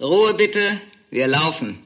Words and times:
Ruhe 0.00 0.32
bitte, 0.32 0.60
wir 1.10 1.26
laufen. 1.26 1.80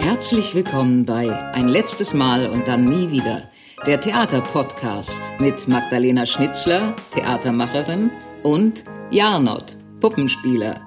Herzlich 0.00 0.52
willkommen 0.56 1.04
bei 1.04 1.30
Ein 1.54 1.68
letztes 1.68 2.12
Mal 2.12 2.50
und 2.50 2.66
dann 2.66 2.84
nie 2.84 3.12
wieder, 3.12 3.48
der 3.86 4.00
Theaterpodcast 4.00 5.22
mit 5.38 5.68
Magdalena 5.68 6.26
Schnitzler, 6.26 6.96
Theatermacherin, 7.12 8.10
und 8.42 8.82
Jarnot, 9.12 9.76
Puppenspieler. 10.00 10.80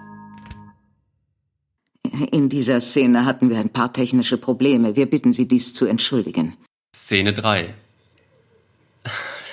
In 2.33 2.49
dieser 2.49 2.81
Szene 2.81 3.23
hatten 3.23 3.49
wir 3.49 3.57
ein 3.57 3.69
paar 3.69 3.93
technische 3.93 4.37
Probleme. 4.37 4.97
Wir 4.97 5.05
bitten 5.09 5.31
Sie, 5.31 5.47
dies 5.47 5.73
zu 5.73 5.85
entschuldigen. 5.85 6.57
Szene 6.93 7.31
3. 7.31 7.73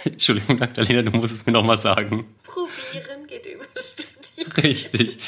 Entschuldigung, 0.04 0.58
Magdalena, 0.58 1.02
du 1.02 1.10
musst 1.16 1.34
es 1.34 1.46
mir 1.46 1.52
nochmal 1.52 1.78
sagen. 1.78 2.26
Probieren 2.42 3.26
geht 3.26 3.46
über 3.46 3.64
Studieren. 3.76 4.52
Richtig. 4.56 5.18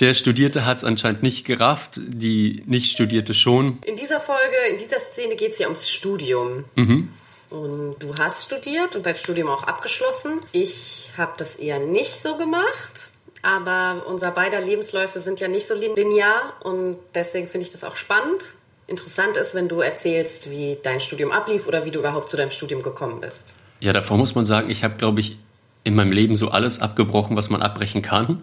Der 0.00 0.14
Studierte 0.14 0.66
hat 0.66 0.78
es 0.78 0.84
anscheinend 0.84 1.22
nicht 1.22 1.46
gerafft, 1.46 1.92
die 1.96 2.62
Nicht-Studierte 2.66 3.32
schon. 3.32 3.78
In 3.86 3.96
dieser 3.96 4.20
Folge, 4.20 4.56
in 4.70 4.78
dieser 4.78 5.00
Szene 5.00 5.36
geht 5.36 5.52
es 5.52 5.58
ja 5.58 5.66
ums 5.66 5.88
Studium. 5.88 6.64
Mhm. 6.74 7.08
Und 7.48 7.96
du 8.00 8.14
hast 8.18 8.44
studiert 8.44 8.96
und 8.96 9.06
dein 9.06 9.16
Studium 9.16 9.48
auch 9.48 9.62
abgeschlossen. 9.62 10.40
Ich 10.52 11.12
habe 11.16 11.32
das 11.38 11.56
eher 11.56 11.78
nicht 11.78 12.12
so 12.12 12.36
gemacht. 12.36 13.10
Aber 13.42 14.04
unser 14.06 14.32
beider 14.32 14.60
Lebensläufe 14.60 15.20
sind 15.20 15.38
ja 15.38 15.46
nicht 15.46 15.68
so 15.68 15.74
linear 15.74 16.54
und 16.64 16.98
deswegen 17.14 17.48
finde 17.48 17.66
ich 17.66 17.72
das 17.72 17.84
auch 17.84 17.94
spannend. 17.94 18.54
Interessant 18.88 19.36
ist, 19.36 19.54
wenn 19.54 19.68
du 19.68 19.80
erzählst, 19.80 20.50
wie 20.50 20.78
dein 20.82 21.00
Studium 21.00 21.30
ablief 21.30 21.68
oder 21.68 21.84
wie 21.84 21.92
du 21.92 22.00
überhaupt 22.00 22.28
zu 22.28 22.36
deinem 22.36 22.50
Studium 22.50 22.82
gekommen 22.82 23.20
bist. 23.20 23.54
Ja, 23.80 23.92
davor 23.92 24.16
muss 24.16 24.34
man 24.34 24.44
sagen, 24.44 24.70
ich 24.70 24.84
habe, 24.84 24.96
glaube 24.96 25.20
ich, 25.20 25.38
in 25.84 25.94
meinem 25.94 26.12
Leben 26.12 26.34
so 26.34 26.50
alles 26.50 26.80
abgebrochen, 26.80 27.36
was 27.36 27.50
man 27.50 27.62
abbrechen 27.62 28.02
kann. 28.02 28.40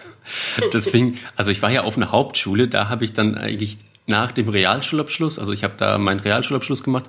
Deswegen, 0.72 1.18
also 1.36 1.50
ich 1.50 1.62
war 1.62 1.70
ja 1.70 1.84
auf 1.84 1.96
einer 1.96 2.10
Hauptschule, 2.10 2.68
da 2.68 2.88
habe 2.88 3.04
ich 3.04 3.12
dann 3.12 3.36
eigentlich 3.36 3.78
nach 4.06 4.32
dem 4.32 4.48
Realschulabschluss, 4.48 5.38
also 5.38 5.52
ich 5.52 5.64
habe 5.64 5.74
da 5.76 5.98
meinen 5.98 6.20
Realschulabschluss 6.20 6.82
gemacht, 6.82 7.04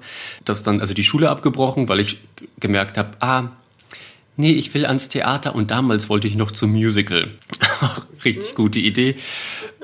das 0.45 0.63
dann 0.63 0.79
also 0.79 0.93
die 0.93 1.03
Schule 1.03 1.29
abgebrochen, 1.29 1.89
weil 1.89 1.99
ich 1.99 2.19
gemerkt 2.59 2.97
habe, 2.97 3.11
ah, 3.19 3.49
nee, 4.35 4.53
ich 4.53 4.73
will 4.73 4.85
ans 4.85 5.09
Theater 5.09 5.53
und 5.53 5.71
damals 5.71 6.09
wollte 6.09 6.27
ich 6.27 6.35
noch 6.35 6.51
zum 6.51 6.71
Musical. 6.71 7.31
Richtig 8.25 8.55
gute 8.55 8.79
Idee. 8.79 9.15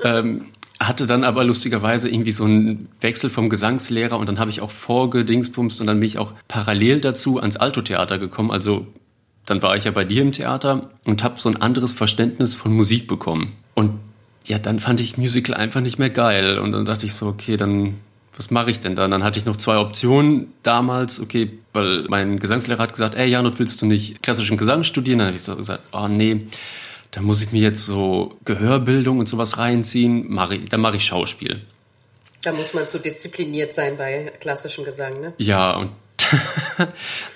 Ähm, 0.02 0.46
hatte 0.88 1.06
dann 1.06 1.24
aber 1.24 1.44
lustigerweise 1.44 2.08
irgendwie 2.08 2.32
so 2.32 2.44
einen 2.44 2.88
Wechsel 3.00 3.30
vom 3.30 3.48
Gesangslehrer 3.48 4.18
und 4.18 4.28
dann 4.28 4.38
habe 4.38 4.50
ich 4.50 4.60
auch 4.60 4.70
vorgedingsbumst 4.70 5.80
und 5.80 5.86
dann 5.86 6.00
bin 6.00 6.06
ich 6.06 6.18
auch 6.18 6.32
parallel 6.48 7.00
dazu 7.00 7.38
ans 7.38 7.56
Alto-Theater 7.56 8.18
gekommen, 8.18 8.50
also 8.50 8.86
dann 9.46 9.62
war 9.62 9.76
ich 9.76 9.84
ja 9.84 9.90
bei 9.90 10.04
dir 10.04 10.22
im 10.22 10.32
Theater 10.32 10.90
und 11.04 11.22
habe 11.22 11.40
so 11.40 11.48
ein 11.48 11.60
anderes 11.60 11.92
Verständnis 11.92 12.54
von 12.54 12.72
Musik 12.72 13.06
bekommen. 13.06 13.52
Und 13.74 13.92
ja, 14.46 14.58
dann 14.58 14.78
fand 14.78 15.00
ich 15.00 15.18
Musical 15.18 15.54
einfach 15.54 15.80
nicht 15.80 15.98
mehr 15.98 16.10
geil. 16.10 16.58
Und 16.58 16.72
dann 16.72 16.84
dachte 16.84 17.04
ich 17.06 17.14
so, 17.14 17.26
okay, 17.26 17.56
dann 17.56 17.94
was 18.36 18.50
mache 18.50 18.70
ich 18.70 18.80
denn 18.80 18.96
da? 18.96 19.06
Dann 19.06 19.22
hatte 19.22 19.38
ich 19.38 19.44
noch 19.44 19.56
zwei 19.56 19.78
Optionen 19.78 20.48
damals, 20.62 21.20
okay, 21.20 21.50
weil 21.72 22.04
mein 22.08 22.38
Gesangslehrer 22.38 22.82
hat 22.82 22.92
gesagt, 22.92 23.14
ey 23.14 23.28
Janot, 23.28 23.58
willst 23.58 23.80
du 23.80 23.86
nicht 23.86 24.22
klassischen 24.22 24.56
Gesang 24.56 24.82
studieren? 24.82 25.18
Dann 25.20 25.28
habe 25.28 25.36
ich 25.36 25.42
so 25.42 25.54
gesagt, 25.56 25.82
oh 25.92 26.08
nee, 26.08 26.40
da 27.14 27.20
muss 27.20 27.44
ich 27.44 27.52
mir 27.52 27.62
jetzt 27.62 27.84
so 27.84 28.36
Gehörbildung 28.44 29.20
und 29.20 29.28
sowas 29.28 29.58
reinziehen, 29.58 30.24
mach 30.28 30.50
ich, 30.50 30.64
dann 30.68 30.80
mache 30.80 30.96
ich 30.96 31.04
Schauspiel. 31.04 31.62
Da 32.42 32.52
muss 32.52 32.74
man 32.74 32.88
zu 32.88 32.98
diszipliniert 32.98 33.72
sein 33.72 33.96
bei 33.96 34.32
klassischem 34.40 34.84
Gesang, 34.84 35.20
ne? 35.20 35.32
Ja, 35.38 35.76
und 35.76 35.90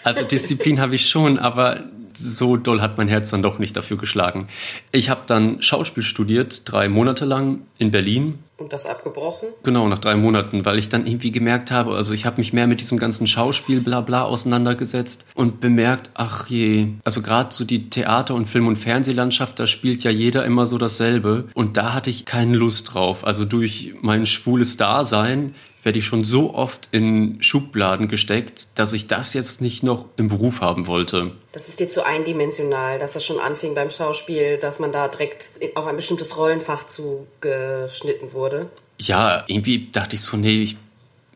also 0.03 0.25
Disziplin 0.25 0.81
habe 0.81 0.97
ich 0.97 1.09
schon, 1.09 1.39
aber 1.39 1.85
so 2.15 2.57
doll 2.57 2.81
hat 2.81 2.99
mein 2.99 3.07
Herz 3.07 3.31
dann 3.31 3.43
doch 3.43 3.61
nicht 3.61 3.77
dafür 3.77 3.97
geschlagen. 3.97 4.49
Ich 4.91 5.11
habe 5.11 5.23
dann 5.27 5.63
Schauspiel 5.63 6.03
studiert, 6.03 6.63
drei 6.65 6.89
Monate 6.89 7.25
lang 7.25 7.61
in 7.79 7.93
Berlin. 7.93 8.41
Und 8.59 8.73
das 8.73 8.87
abgebrochen? 8.87 9.51
Genau, 9.63 9.87
nach 9.89 10.01
drei 10.01 10.17
Monaten, 10.17 10.65
weil 10.65 10.81
ich 10.81 10.89
dann 10.89 11.07
irgendwie 11.07 11.31
gemerkt 11.31 11.71
habe, 11.71 11.95
also 11.95 12.13
ich 12.13 12.27
habe 12.27 12.39
mich 12.39 12.53
mehr 12.53 12.67
mit 12.67 12.81
diesem 12.81 12.99
ganzen 12.99 13.29
Schauspiel 13.29 13.81
blabla 13.81 14.23
auseinandergesetzt 14.23 15.27
und 15.37 15.61
bemerkt, 15.61 16.11
ach 16.15 16.49
je, 16.49 16.89
also 17.05 17.23
gerade 17.23 17.55
so 17.55 17.65
die 17.65 17.89
Theater- 17.89 18.35
und 18.35 18.47
Film- 18.47 18.67
und 18.67 18.75
Fernsehlandschaft, 18.75 19.61
da 19.61 19.69
spielt 19.69 20.03
ja 20.03 20.11
jeder 20.11 20.45
immer 20.45 20.67
so 20.67 20.77
dasselbe. 20.77 21.45
Und 21.55 21.77
da 21.77 21.95
hatte 21.95 22.11
ich 22.11 22.25
keine 22.25 22.57
Lust 22.57 22.95
drauf. 22.95 23.25
Also 23.25 23.45
durch 23.45 23.95
mein 24.03 24.27
schwules 24.27 24.77
Dasein 24.77 25.55
werde 25.83 25.99
ich 25.99 26.07
schon 26.07 26.25
so 26.25 26.55
oft 26.55 26.89
in 26.91 27.41
Schubladen 27.41 28.09
gesteckt, 28.09 28.69
dass 28.75 28.93
ich 28.93 29.07
das 29.07 29.35
jetzt 29.35 29.61
nicht 29.61 29.83
noch 29.83 30.07
im 30.17 30.29
Beruf 30.29 30.61
haben 30.61 30.87
wollte. 30.87 31.33
Das 31.53 31.69
ist 31.69 31.81
dir 31.81 31.89
zu 31.89 32.05
eindimensional, 32.05 32.99
dass 32.99 33.13
das 33.13 33.25
schon 33.25 33.39
anfing 33.39 33.75
beim 33.75 33.91
Schauspiel, 33.91 34.59
dass 34.59 34.81
man 34.81 34.93
da 34.93 35.09
direkt 35.09 35.51
auf 35.75 35.87
ein 35.87 35.97
bestimmtes 35.97 36.37
Rollenfach 36.37 36.89
zugeschnitten 36.89 38.33
wurde. 38.33 38.71
Ja, 38.99 39.45
irgendwie 39.47 39.89
dachte 39.93 40.17
ich 40.17 40.23
so, 40.23 40.37
nee, 40.37 40.63
ich 40.63 40.77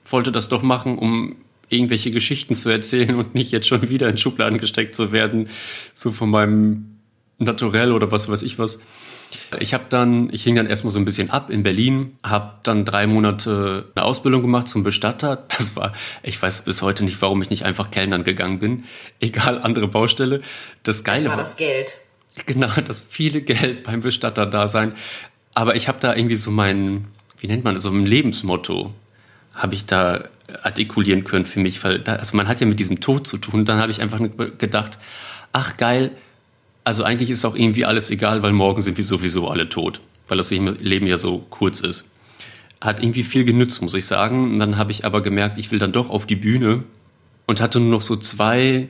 wollte 0.05 0.33
das 0.33 0.49
doch 0.49 0.63
machen, 0.63 0.99
um 0.99 1.37
irgendwelche 1.69 2.11
Geschichten 2.11 2.55
zu 2.55 2.69
erzählen 2.69 3.15
und 3.15 3.35
nicht 3.35 3.53
jetzt 3.53 3.69
schon 3.69 3.89
wieder 3.89 4.09
in 4.09 4.19
Schubladen 4.19 4.59
gesteckt 4.59 4.95
zu 4.95 5.13
werden, 5.13 5.49
so 5.95 6.13
von 6.13 6.29
meinem 6.29 6.99
Naturell 7.39 7.93
oder 7.93 8.13
was 8.13 8.29
weiß 8.29 8.43
ich 8.43 8.59
was. 8.59 8.81
Ich 9.59 9.75
habe 9.75 9.85
dann, 9.89 10.29
ich 10.33 10.43
hing 10.43 10.55
dann 10.55 10.67
erstmal 10.67 10.93
so 10.93 10.99
ein 10.99 11.05
bisschen 11.05 11.31
ab 11.31 11.51
in 11.51 11.63
Berlin, 11.63 12.19
habe 12.23 12.55
dann 12.63 12.85
drei 12.85 13.07
Monate 13.07 13.91
eine 13.95 14.05
Ausbildung 14.05 14.43
gemacht 14.43 14.69
zum 14.69 14.83
Bestatter. 14.83 15.45
Das 15.63 15.77
war, 15.77 15.93
ich 16.23 16.41
weiß 16.41 16.65
bis 16.65 16.83
heute 16.83 17.05
nicht, 17.05 17.23
warum 17.23 17.41
ich 17.41 17.51
nicht 17.51 17.65
einfach 17.65 17.91
Kellnern 17.91 18.25
gegangen 18.25 18.59
bin. 18.59 18.85
Egal, 19.21 19.61
andere 19.61 19.87
Baustelle. 19.87 20.41
Das 20.83 21.05
Geile 21.05 21.25
das 21.25 21.31
war 21.31 21.37
das 21.37 21.57
Geld. 21.57 21.99
Genau, 22.47 22.69
das 22.85 23.03
viele 23.09 23.43
Geld 23.43 23.85
beim 23.85 24.01
Bestatter 24.01 24.47
da 24.47 24.67
sein. 24.67 24.95
Aber 25.55 25.77
ich 25.77 25.89
habe 25.89 25.99
da 26.01 26.17
irgendwie 26.17 26.37
so 26.37 26.51
mein, 26.51 27.07
wie 27.39 27.47
nennt 27.47 27.65
man 27.65 27.75
das, 27.75 27.85
so 27.85 27.91
ein 27.91 28.05
Lebensmotto 28.05 28.93
habe 29.55 29.75
ich 29.75 29.85
da 29.87 30.25
artikulieren 30.63 31.25
können 31.25 31.45
für 31.45 31.61
mich, 31.61 31.83
weil 31.85 31.99
da, 31.99 32.17
also 32.17 32.37
man 32.37 32.49
hat 32.49 32.61
ja 32.61 32.67
mit 32.67 32.81
diesem 32.81 33.01
Tod 33.01 33.27
zu 33.27 33.39
tun. 33.39 33.65
Dann 33.65 33.79
habe 33.79 33.91
ich 33.91 34.01
einfach 34.01 34.21
gedacht, 34.59 34.99
ach 35.53 35.77
geil, 35.77 36.13
also 36.85 37.05
eigentlich 37.05 37.31
ist 37.31 37.45
auch 37.45 37.55
irgendwie 37.55 37.85
alles 37.85 38.11
egal, 38.11 38.43
weil 38.43 38.53
morgen 38.53 38.83
sind 38.83 38.97
wir 38.97 39.05
sowieso 39.05 39.49
alle 39.49 39.69
tot, 39.69 40.01
weil 40.29 40.39
das 40.39 40.51
Leben 40.51 41.07
ja 41.07 41.17
so 41.17 41.45
kurz 41.51 41.81
ist. 41.81 42.11
Hat 42.81 43.03
irgendwie 43.03 43.23
viel 43.23 43.45
genützt, 43.45 43.81
muss 43.83 43.95
ich 43.95 44.07
sagen. 44.07 44.53
Und 44.53 44.59
dann 44.59 44.77
habe 44.77 44.91
ich 44.91 45.05
aber 45.05 45.23
gemerkt, 45.23 45.59
ich 45.59 45.71
will 45.71 45.79
dann 45.79 45.93
doch 45.93 46.11
auf 46.11 46.27
die 46.27 46.37
Bühne 46.37 46.83
und 47.47 47.61
hatte 47.61 47.79
nur 47.79 47.91
noch 47.91 48.03
so 48.03 48.17
zwei, 48.17 48.89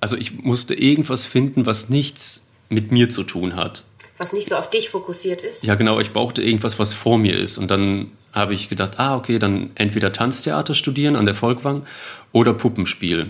also 0.00 0.16
ich 0.16 0.42
musste 0.42 0.74
irgendwas 0.74 1.26
finden, 1.26 1.66
was 1.66 1.90
nichts 1.90 2.46
mit 2.70 2.92
mir 2.92 3.10
zu 3.10 3.22
tun 3.22 3.56
hat. 3.56 3.84
Was 4.18 4.32
nicht 4.32 4.48
so 4.48 4.56
auf 4.56 4.70
dich 4.70 4.88
fokussiert 4.88 5.42
ist? 5.42 5.64
Ja, 5.64 5.74
genau, 5.74 6.00
ich 6.00 6.12
brauchte 6.12 6.42
irgendwas, 6.42 6.78
was 6.78 6.94
vor 6.94 7.18
mir 7.18 7.36
ist. 7.38 7.58
Und 7.58 7.70
dann 7.70 8.12
habe 8.32 8.54
ich 8.54 8.70
gedacht, 8.70 8.98
ah, 8.98 9.16
okay, 9.16 9.38
dann 9.38 9.70
entweder 9.74 10.12
Tanztheater 10.12 10.72
studieren 10.72 11.16
an 11.16 11.26
der 11.26 11.34
Volkwang 11.34 11.84
oder 12.32 12.54
Puppenspiel 12.54 13.28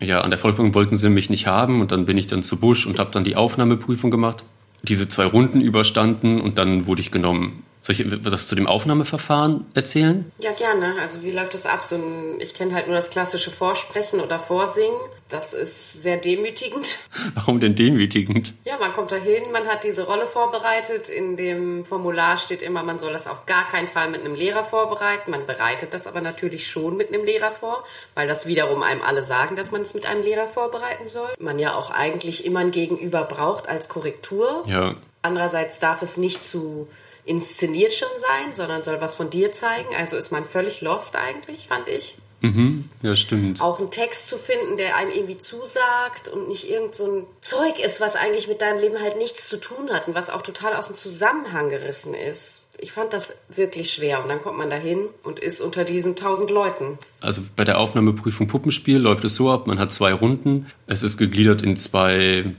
ja, 0.00 0.20
an 0.20 0.30
der 0.30 0.38
Volksbank 0.38 0.74
wollten 0.74 0.96
sie 0.96 1.08
mich 1.08 1.30
nicht 1.30 1.46
haben 1.46 1.80
und 1.80 1.92
dann 1.92 2.04
bin 2.04 2.16
ich 2.16 2.26
dann 2.26 2.42
zu 2.42 2.56
Busch 2.56 2.86
und 2.86 2.98
habe 2.98 3.10
dann 3.10 3.24
die 3.24 3.36
Aufnahmeprüfung 3.36 4.10
gemacht. 4.10 4.44
Diese 4.82 5.08
zwei 5.08 5.24
Runden 5.24 5.60
überstanden 5.60 6.40
und 6.40 6.58
dann 6.58 6.86
wurde 6.86 7.00
ich 7.00 7.10
genommen. 7.10 7.62
Soll 7.80 7.96
ich 7.96 8.24
was 8.24 8.48
zu 8.48 8.54
dem 8.54 8.66
Aufnahmeverfahren 8.66 9.66
erzählen? 9.74 10.30
Ja, 10.40 10.52
gerne. 10.52 10.94
Also 11.02 11.22
wie 11.22 11.30
läuft 11.30 11.54
das 11.54 11.66
ab? 11.66 11.84
So 11.86 11.96
ein, 11.96 12.40
ich 12.40 12.54
kenne 12.54 12.74
halt 12.74 12.86
nur 12.86 12.96
das 12.96 13.10
klassische 13.10 13.50
Vorsprechen 13.50 14.20
oder 14.20 14.38
Vorsingen. 14.38 14.96
Das 15.34 15.52
ist 15.52 16.00
sehr 16.00 16.16
demütigend. 16.16 17.00
Warum 17.34 17.58
denn 17.58 17.74
demütigend? 17.74 18.54
Ja, 18.64 18.78
man 18.78 18.92
kommt 18.92 19.10
dahin, 19.10 19.50
man 19.50 19.66
hat 19.66 19.82
diese 19.82 20.06
Rolle 20.06 20.28
vorbereitet. 20.28 21.08
In 21.08 21.36
dem 21.36 21.84
Formular 21.84 22.38
steht 22.38 22.62
immer, 22.62 22.84
man 22.84 23.00
soll 23.00 23.12
das 23.12 23.26
auf 23.26 23.44
gar 23.44 23.66
keinen 23.66 23.88
Fall 23.88 24.10
mit 24.10 24.20
einem 24.20 24.36
Lehrer 24.36 24.62
vorbereiten. 24.62 25.32
Man 25.32 25.44
bereitet 25.44 25.92
das 25.92 26.06
aber 26.06 26.20
natürlich 26.20 26.68
schon 26.68 26.96
mit 26.96 27.08
einem 27.08 27.24
Lehrer 27.24 27.50
vor, 27.50 27.82
weil 28.14 28.28
das 28.28 28.46
wiederum 28.46 28.84
einem 28.84 29.02
alle 29.02 29.24
sagen, 29.24 29.56
dass 29.56 29.72
man 29.72 29.82
es 29.82 29.92
mit 29.92 30.06
einem 30.06 30.22
Lehrer 30.22 30.46
vorbereiten 30.46 31.08
soll. 31.08 31.30
Man 31.40 31.58
ja 31.58 31.74
auch 31.74 31.90
eigentlich 31.90 32.46
immer 32.46 32.60
ein 32.60 32.70
Gegenüber 32.70 33.24
braucht 33.24 33.68
als 33.68 33.88
Korrektur. 33.88 34.62
Ja. 34.68 34.94
Andererseits 35.22 35.80
darf 35.80 36.00
es 36.02 36.16
nicht 36.16 36.44
zu 36.44 36.86
inszeniert 37.24 37.92
schon 37.92 38.16
sein, 38.18 38.54
sondern 38.54 38.84
soll 38.84 39.00
was 39.00 39.16
von 39.16 39.30
dir 39.30 39.52
zeigen. 39.52 39.96
Also 39.96 40.16
ist 40.16 40.30
man 40.30 40.44
völlig 40.44 40.80
lost 40.80 41.16
eigentlich, 41.16 41.66
fand 41.66 41.88
ich. 41.88 42.14
Mhm, 42.44 42.90
ja, 43.00 43.16
stimmt. 43.16 43.62
Auch 43.62 43.78
einen 43.78 43.90
Text 43.90 44.28
zu 44.28 44.36
finden, 44.36 44.76
der 44.76 44.96
einem 44.96 45.10
irgendwie 45.10 45.38
zusagt 45.38 46.28
und 46.28 46.48
nicht 46.48 46.68
irgend 46.68 46.94
so 46.94 47.06
ein 47.06 47.26
Zeug 47.40 47.78
ist, 47.82 48.02
was 48.02 48.16
eigentlich 48.16 48.48
mit 48.48 48.60
deinem 48.60 48.80
Leben 48.80 49.00
halt 49.00 49.16
nichts 49.16 49.48
zu 49.48 49.58
tun 49.58 49.88
hat 49.90 50.08
und 50.08 50.14
was 50.14 50.28
auch 50.28 50.42
total 50.42 50.74
aus 50.76 50.88
dem 50.88 50.96
Zusammenhang 50.96 51.70
gerissen 51.70 52.12
ist. 52.12 52.60
Ich 52.76 52.92
fand 52.92 53.14
das 53.14 53.32
wirklich 53.48 53.92
schwer 53.92 54.22
und 54.22 54.28
dann 54.28 54.42
kommt 54.42 54.58
man 54.58 54.68
dahin 54.68 55.06
und 55.22 55.38
ist 55.38 55.62
unter 55.62 55.84
diesen 55.84 56.16
tausend 56.16 56.50
Leuten. 56.50 56.98
Also 57.22 57.40
bei 57.56 57.64
der 57.64 57.78
Aufnahmeprüfung 57.78 58.46
Puppenspiel 58.46 58.98
läuft 58.98 59.24
es 59.24 59.36
so 59.36 59.50
ab, 59.50 59.66
man 59.66 59.78
hat 59.78 59.90
zwei 59.90 60.12
Runden. 60.12 60.66
Es 60.86 61.02
ist 61.02 61.16
gegliedert 61.16 61.62
in 61.62 61.76
zwei 61.76 62.54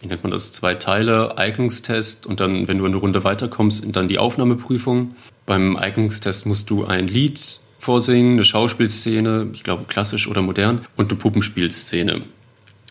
wie 0.00 0.06
nennt 0.06 0.22
man 0.22 0.30
das, 0.30 0.52
zwei 0.52 0.74
Teile, 0.74 1.38
Eignungstest 1.38 2.24
und 2.24 2.38
dann, 2.38 2.68
wenn 2.68 2.78
du 2.78 2.86
eine 2.86 2.96
Runde 2.96 3.24
weiterkommst, 3.24 3.84
dann 3.96 4.06
die 4.06 4.18
Aufnahmeprüfung. 4.18 5.16
Beim 5.44 5.76
Eignungstest 5.76 6.46
musst 6.46 6.70
du 6.70 6.84
ein 6.84 7.08
Lied 7.08 7.58
vorsingen, 7.78 8.34
eine 8.34 8.44
Schauspielszene, 8.44 9.48
ich 9.52 9.62
glaube 9.62 9.84
klassisch 9.88 10.28
oder 10.28 10.42
modern, 10.42 10.84
und 10.96 11.10
eine 11.10 11.18
Puppenspielszene. 11.18 12.22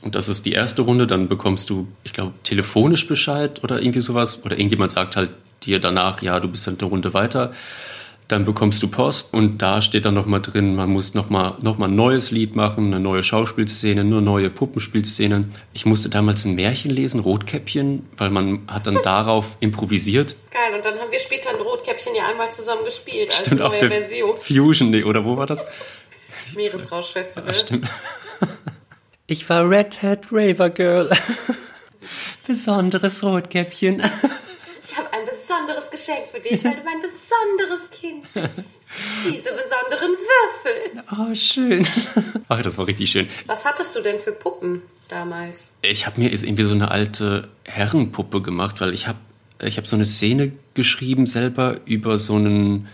Und 0.01 0.15
das 0.15 0.29
ist 0.29 0.45
die 0.45 0.53
erste 0.53 0.83
Runde, 0.83 1.07
dann 1.07 1.27
bekommst 1.27 1.69
du, 1.69 1.87
ich 2.03 2.13
glaube, 2.13 2.33
telefonisch 2.43 3.07
Bescheid 3.07 3.63
oder 3.63 3.81
irgendwie 3.81 3.99
sowas. 3.99 4.43
Oder 4.45 4.57
irgendjemand 4.57 4.91
sagt 4.91 5.15
halt 5.15 5.31
dir 5.63 5.79
danach, 5.79 6.21
ja, 6.21 6.39
du 6.39 6.47
bist 6.47 6.67
halt 6.67 6.81
eine 6.81 6.89
Runde 6.89 7.13
weiter. 7.13 7.51
Dann 8.27 8.43
bekommst 8.43 8.83
du 8.83 8.89
Post 8.89 9.33
und 9.33 9.61
da 9.61 9.81
steht 9.81 10.03
dann 10.05 10.13
nochmal 10.13 10.41
drin, 10.41 10.75
man 10.75 10.89
muss 10.89 11.13
nochmal 11.13 11.55
noch 11.61 11.77
mal 11.77 11.87
ein 11.87 11.95
neues 11.95 12.31
Lied 12.31 12.55
machen, 12.55 12.87
eine 12.87 12.99
neue 12.99 13.23
Schauspielszene, 13.23 14.03
nur 14.03 14.19
neue 14.21 14.49
Puppenspielszenen. 14.49 15.53
Ich 15.73 15.85
musste 15.85 16.09
damals 16.09 16.43
ein 16.43 16.55
Märchen 16.55 16.91
lesen, 16.91 17.21
Rotkäppchen, 17.21 18.05
weil 18.17 18.29
man 18.29 18.63
hat 18.67 18.85
dann 18.85 18.95
darauf 19.03 19.55
improvisiert. 19.61 20.35
Geil, 20.51 20.75
und 20.75 20.83
dann 20.83 20.99
haben 20.99 21.11
wir 21.11 21.19
später 21.19 21.51
ein 21.51 21.55
Rotkäppchen 21.55 22.15
ja 22.15 22.27
einmal 22.27 22.51
zusammen 22.51 22.83
gespielt 22.83 23.29
als 23.29 23.39
Stimmt, 23.39 23.59
neue 23.59 23.67
auf 23.67 23.77
der 23.77 23.89
Version. 23.89 24.35
Fusion, 24.37 24.89
nee, 24.89 25.03
oder 25.03 25.23
wo 25.23 25.37
war 25.37 25.45
das? 25.45 25.63
Meeresrauschfestival. 26.55 27.53
Stimmt. 27.53 27.87
Ich 29.29 29.49
war 29.49 29.69
Red 29.69 30.01
Hat 30.03 30.27
Raver 30.31 30.69
Girl. 30.69 31.09
Besonderes 32.47 33.21
Rotkäppchen. 33.21 34.01
Ich 34.81 34.97
habe 34.97 35.11
ein 35.11 35.25
besonderes 35.25 35.83
Geschenk 35.97 36.27
für 36.31 36.39
dich, 36.39 36.63
weil 36.63 36.75
du 36.75 36.83
mein 36.83 37.01
besonderes 37.01 37.89
Kind 37.91 38.31
bist. 38.33 38.79
Diese 39.25 39.49
besonderen 39.51 40.15
Würfel. 40.15 41.03
Oh, 41.17 41.35
schön. 41.35 41.87
Ach, 42.47 42.61
das 42.61 42.77
war 42.77 42.87
richtig 42.87 43.11
schön. 43.11 43.27
Was 43.47 43.65
hattest 43.65 43.95
du 43.95 44.01
denn 44.01 44.19
für 44.19 44.31
Puppen 44.31 44.83
damals? 45.09 45.71
Ich 45.81 46.05
habe 46.05 46.21
mir 46.21 46.29
jetzt 46.29 46.43
irgendwie 46.43 46.63
so 46.63 46.75
eine 46.75 46.91
alte 46.91 47.49
Herrenpuppe 47.63 48.41
gemacht, 48.41 48.79
weil 48.79 48.93
ich 48.93 49.07
habe 49.07 49.19
ich 49.59 49.77
hab 49.77 49.87
so 49.87 49.95
eine 49.95 50.05
Szene 50.05 50.51
geschrieben 50.75 51.25
selber 51.25 51.77
über 51.85 52.19
so 52.19 52.35
einen 52.35 52.87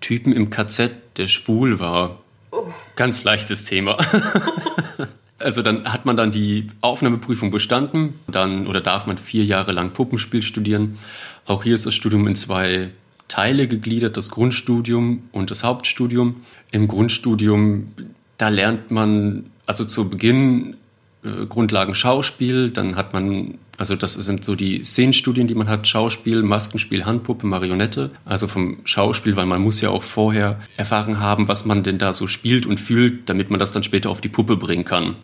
Typen 0.00 0.34
im 0.34 0.50
KZ, 0.50 0.90
der 1.16 1.26
schwul 1.26 1.80
war. 1.80 2.20
Oh. 2.50 2.66
Ganz 2.96 3.24
leichtes 3.24 3.64
Thema. 3.64 3.96
Also 5.42 5.62
dann 5.62 5.92
hat 5.92 6.06
man 6.06 6.16
dann 6.16 6.30
die 6.30 6.68
Aufnahmeprüfung 6.80 7.50
bestanden, 7.50 8.14
dann 8.28 8.66
oder 8.66 8.80
darf 8.80 9.06
man 9.06 9.18
vier 9.18 9.44
Jahre 9.44 9.72
lang 9.72 9.92
Puppenspiel 9.92 10.42
studieren. 10.42 10.98
Auch 11.46 11.64
hier 11.64 11.74
ist 11.74 11.86
das 11.86 11.94
Studium 11.94 12.26
in 12.26 12.34
zwei 12.34 12.90
Teile 13.28 13.66
gegliedert, 13.66 14.16
das 14.16 14.30
Grundstudium 14.30 15.24
und 15.32 15.50
das 15.50 15.64
Hauptstudium. 15.64 16.42
Im 16.70 16.88
Grundstudium, 16.88 17.92
da 18.38 18.48
lernt 18.48 18.90
man 18.90 19.46
also 19.66 19.84
zu 19.84 20.08
Beginn 20.08 20.76
äh, 21.24 21.46
Grundlagen 21.46 21.94
Schauspiel, 21.94 22.70
dann 22.70 22.96
hat 22.96 23.12
man, 23.12 23.58
also 23.78 23.96
das 23.96 24.14
sind 24.14 24.44
so 24.44 24.54
die 24.54 24.82
Szenenstudien, 24.82 25.46
die 25.46 25.54
man 25.54 25.68
hat, 25.68 25.86
Schauspiel, 25.86 26.42
Maskenspiel, 26.42 27.04
Handpuppe, 27.04 27.46
Marionette. 27.46 28.10
Also 28.24 28.48
vom 28.48 28.78
Schauspiel, 28.84 29.36
weil 29.36 29.46
man 29.46 29.62
muss 29.62 29.80
ja 29.80 29.90
auch 29.90 30.02
vorher 30.02 30.60
erfahren 30.76 31.20
haben, 31.20 31.48
was 31.48 31.64
man 31.64 31.82
denn 31.82 31.98
da 31.98 32.12
so 32.12 32.26
spielt 32.26 32.66
und 32.66 32.80
fühlt, 32.80 33.28
damit 33.28 33.50
man 33.50 33.60
das 33.60 33.72
dann 33.72 33.82
später 33.82 34.10
auf 34.10 34.20
die 34.20 34.28
Puppe 34.28 34.56
bringen 34.56 34.84
kann. 34.84 35.16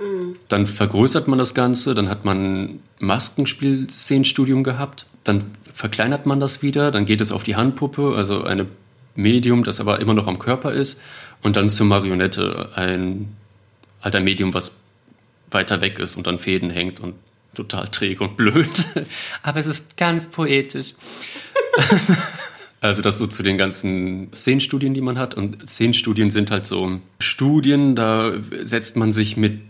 Dann 0.49 0.67
vergrößert 0.67 1.29
man 1.29 1.39
das 1.39 1.55
Ganze, 1.55 1.95
dann 1.95 2.09
hat 2.09 2.25
man 2.25 2.81
Maskenspiel-Szenenstudium 3.01 4.65
gehabt, 4.65 5.07
dann 5.25 5.45
verkleinert 5.75 6.27
man 6.27 6.41
das 6.41 6.63
wieder, 6.63 6.91
dann 6.91 7.07
geht 7.07 7.21
es 7.21 7.33
auf 7.33 7.43
die 7.43 7.57
Handpuppe, 7.57 8.15
also 8.17 8.45
eine 8.45 8.67
Medium, 9.15 9.65
das 9.65 9.81
aber 9.81 10.01
immer 10.01 10.15
noch 10.15 10.27
am 10.27 10.39
Körper 10.39 10.73
ist, 10.73 10.99
und 11.43 11.57
dann 11.57 11.69
zur 11.69 11.87
Marionette, 11.87 12.71
ein 12.75 13.37
alter 14.01 14.21
Medium, 14.21 14.55
was 14.55 14.77
weiter 15.51 15.81
weg 15.81 15.99
ist 15.99 16.17
und 16.17 16.29
an 16.29 16.39
Fäden 16.39 16.71
hängt 16.71 17.01
und 17.01 17.15
total 17.55 17.89
träge 17.89 18.25
und 18.25 18.37
blöd. 18.37 18.69
Aber 19.43 19.59
es 19.59 19.67
ist 19.67 19.97
ganz 19.97 20.27
poetisch. 20.29 20.95
Also 22.81 23.03
das 23.03 23.19
so 23.19 23.27
zu 23.27 23.43
den 23.43 23.59
ganzen 23.59 24.33
Szenenstudien, 24.33 24.95
die 24.95 25.01
man 25.01 25.19
hat. 25.19 25.35
Und 25.35 25.69
Szenenstudien 25.69 26.31
sind 26.31 26.51
halt 26.51 26.65
so 26.65 27.01
Studien, 27.19 27.97
da 27.97 28.35
setzt 28.63 28.97
man 28.97 29.13
sich 29.13 29.37
mit 29.37 29.61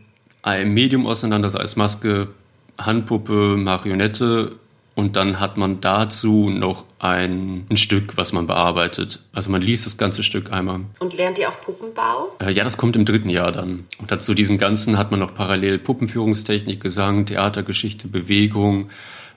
einem 0.42 0.74
Medium 0.74 1.06
auseinander, 1.06 1.48
sei 1.48 1.62
es 1.62 1.76
Maske, 1.76 2.28
Handpuppe, 2.76 3.56
Marionette. 3.56 4.56
Und 4.98 5.14
dann 5.14 5.38
hat 5.38 5.56
man 5.56 5.80
dazu 5.80 6.50
noch 6.50 6.82
ein, 6.98 7.68
ein 7.70 7.76
Stück, 7.76 8.16
was 8.16 8.32
man 8.32 8.48
bearbeitet. 8.48 9.20
Also 9.32 9.48
man 9.48 9.62
liest 9.62 9.86
das 9.86 9.96
ganze 9.96 10.24
Stück 10.24 10.50
einmal. 10.50 10.80
Und 10.98 11.14
lernt 11.14 11.38
ihr 11.38 11.48
auch 11.48 11.60
Puppenbau? 11.60 12.34
Äh, 12.40 12.50
Ja, 12.50 12.64
das 12.64 12.78
kommt 12.78 12.96
im 12.96 13.04
dritten 13.04 13.28
Jahr 13.28 13.52
dann. 13.52 13.86
Und 14.00 14.10
dann 14.10 14.18
zu 14.18 14.34
diesem 14.34 14.58
Ganzen 14.58 14.98
hat 14.98 15.12
man 15.12 15.20
noch 15.20 15.36
parallel 15.36 15.78
Puppenführungstechnik, 15.78 16.80
Gesang, 16.80 17.26
Theatergeschichte, 17.26 18.08
Bewegung, 18.08 18.90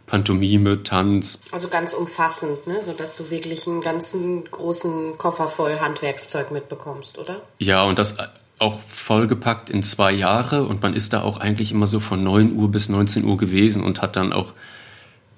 Pantomime, 0.07 0.81
Tanz. 0.81 1.39
Also 1.51 1.67
ganz 1.67 1.93
umfassend, 1.93 2.65
ne? 2.65 2.81
sodass 2.83 3.15
du 3.17 3.29
wirklich 3.29 3.67
einen 3.67 3.81
ganzen 3.81 4.45
großen 4.49 5.15
Koffer 5.19 5.47
voll 5.47 5.79
Handwerkszeug 5.79 6.49
mitbekommst, 6.49 7.19
oder? 7.19 7.39
Ja, 7.59 7.83
und 7.83 7.99
das 7.99 8.17
auch 8.57 8.79
vollgepackt 8.79 9.69
in 9.69 9.83
zwei 9.83 10.11
Jahre. 10.11 10.63
Und 10.63 10.81
man 10.81 10.95
ist 10.95 11.13
da 11.13 11.21
auch 11.21 11.37
eigentlich 11.37 11.71
immer 11.71 11.85
so 11.85 11.99
von 11.99 12.23
9 12.23 12.55
Uhr 12.55 12.71
bis 12.71 12.89
19 12.89 13.25
Uhr 13.25 13.37
gewesen 13.37 13.83
und 13.83 14.01
hat 14.01 14.15
dann 14.15 14.33
auch, 14.33 14.53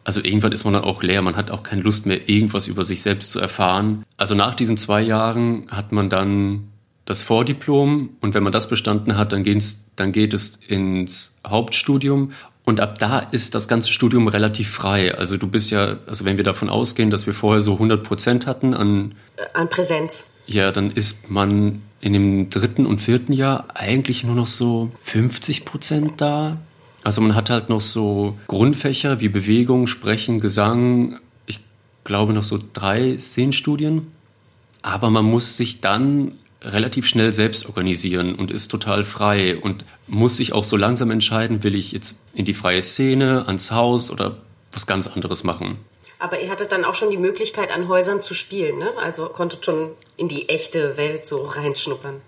also 0.03 0.21
irgendwann 0.23 0.51
ist 0.51 0.63
man 0.63 0.73
dann 0.73 0.83
auch 0.83 1.03
leer. 1.03 1.21
Man 1.21 1.35
hat 1.35 1.51
auch 1.51 1.63
keine 1.63 1.81
Lust 1.81 2.05
mehr, 2.05 2.29
irgendwas 2.29 2.67
über 2.67 2.83
sich 2.83 3.01
selbst 3.01 3.31
zu 3.31 3.39
erfahren. 3.39 4.03
Also 4.17 4.35
nach 4.35 4.55
diesen 4.55 4.77
zwei 4.77 5.01
Jahren 5.01 5.67
hat 5.69 5.91
man 5.91 6.09
dann 6.09 6.69
das 7.05 7.21
Vordiplom 7.21 8.09
und 8.21 8.33
wenn 8.33 8.43
man 8.43 8.53
das 8.53 8.69
bestanden 8.69 9.17
hat, 9.17 9.33
dann, 9.33 9.43
dann 9.95 10.11
geht 10.11 10.33
es 10.33 10.59
ins 10.67 11.37
Hauptstudium 11.45 12.31
und 12.65 12.79
ab 12.79 12.97
da 12.97 13.19
ist 13.19 13.55
das 13.55 13.67
ganze 13.67 13.91
Studium 13.91 14.27
relativ 14.27 14.69
frei. 14.69 15.15
Also 15.15 15.35
du 15.37 15.47
bist 15.47 15.69
ja, 15.71 15.97
also 16.07 16.23
wenn 16.23 16.37
wir 16.37 16.45
davon 16.45 16.69
ausgehen, 16.69 17.09
dass 17.09 17.27
wir 17.27 17.33
vorher 17.33 17.61
so 17.61 17.73
100 17.73 18.03
Prozent 18.03 18.47
hatten 18.47 18.73
an, 18.73 19.15
An 19.53 19.69
Präsenz. 19.69 20.29
ja, 20.47 20.71
dann 20.71 20.91
ist 20.91 21.29
man 21.29 21.81
in 21.99 22.13
dem 22.13 22.49
dritten 22.49 22.85
und 22.85 22.99
vierten 23.01 23.33
Jahr 23.33 23.65
eigentlich 23.73 24.23
nur 24.23 24.35
noch 24.35 24.47
so 24.47 24.91
50 25.03 25.65
Prozent 25.65 26.21
da. 26.21 26.57
Also 27.03 27.21
man 27.21 27.35
hat 27.35 27.49
halt 27.49 27.69
noch 27.69 27.81
so 27.81 28.37
Grundfächer 28.47 29.19
wie 29.19 29.29
Bewegung, 29.29 29.87
Sprechen, 29.87 30.39
Gesang, 30.39 31.19
ich 31.45 31.59
glaube 32.03 32.33
noch 32.33 32.43
so 32.43 32.59
drei 32.73 33.17
Szenenstudien. 33.17 34.11
Aber 34.81 35.09
man 35.09 35.25
muss 35.25 35.57
sich 35.57 35.81
dann 35.81 36.33
relativ 36.61 37.07
schnell 37.07 37.33
selbst 37.33 37.65
organisieren 37.67 38.35
und 38.35 38.51
ist 38.51 38.69
total 38.69 39.03
frei 39.03 39.57
und 39.57 39.83
muss 40.07 40.37
sich 40.37 40.53
auch 40.53 40.63
so 40.63 40.77
langsam 40.77 41.11
entscheiden, 41.11 41.63
will 41.63 41.75
ich 41.75 41.91
jetzt 41.91 42.15
in 42.33 42.45
die 42.45 42.53
freie 42.53 42.81
Szene, 42.81 43.45
ans 43.47 43.71
Haus 43.71 44.09
oder 44.09 44.37
was 44.71 44.87
ganz 44.87 45.07
anderes 45.07 45.43
machen. 45.43 45.77
Aber 46.19 46.39
ihr 46.39 46.49
hattet 46.49 46.71
dann 46.71 46.85
auch 46.85 46.95
schon 46.95 47.09
die 47.09 47.17
Möglichkeit, 47.17 47.69
an 47.69 47.89
Häusern 47.89 48.23
zu 48.23 48.33
spielen, 48.33 48.77
ne? 48.79 48.89
Also 49.01 49.25
konntet 49.25 49.65
schon 49.65 49.91
in 50.15 50.29
die 50.29 50.47
echte 50.47 50.95
Welt 50.95 51.27
so 51.27 51.43
reinschnuppern. 51.43 52.21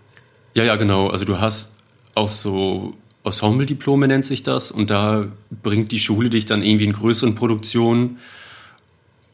Ja, 0.53 0.65
ja, 0.65 0.75
genau. 0.75 1.07
Also 1.07 1.23
du 1.23 1.39
hast 1.39 1.71
auch 2.13 2.27
so 2.27 2.93
Ensemble-Diplome 3.25 4.07
nennt 4.07 4.25
sich 4.25 4.43
das 4.43 4.71
und 4.71 4.89
da 4.89 5.27
bringt 5.63 5.91
die 5.91 5.99
Schule 5.99 6.29
dich 6.29 6.45
dann 6.45 6.63
irgendwie 6.63 6.85
in 6.85 6.93
größeren 6.93 7.35
Produktionen, 7.35 8.19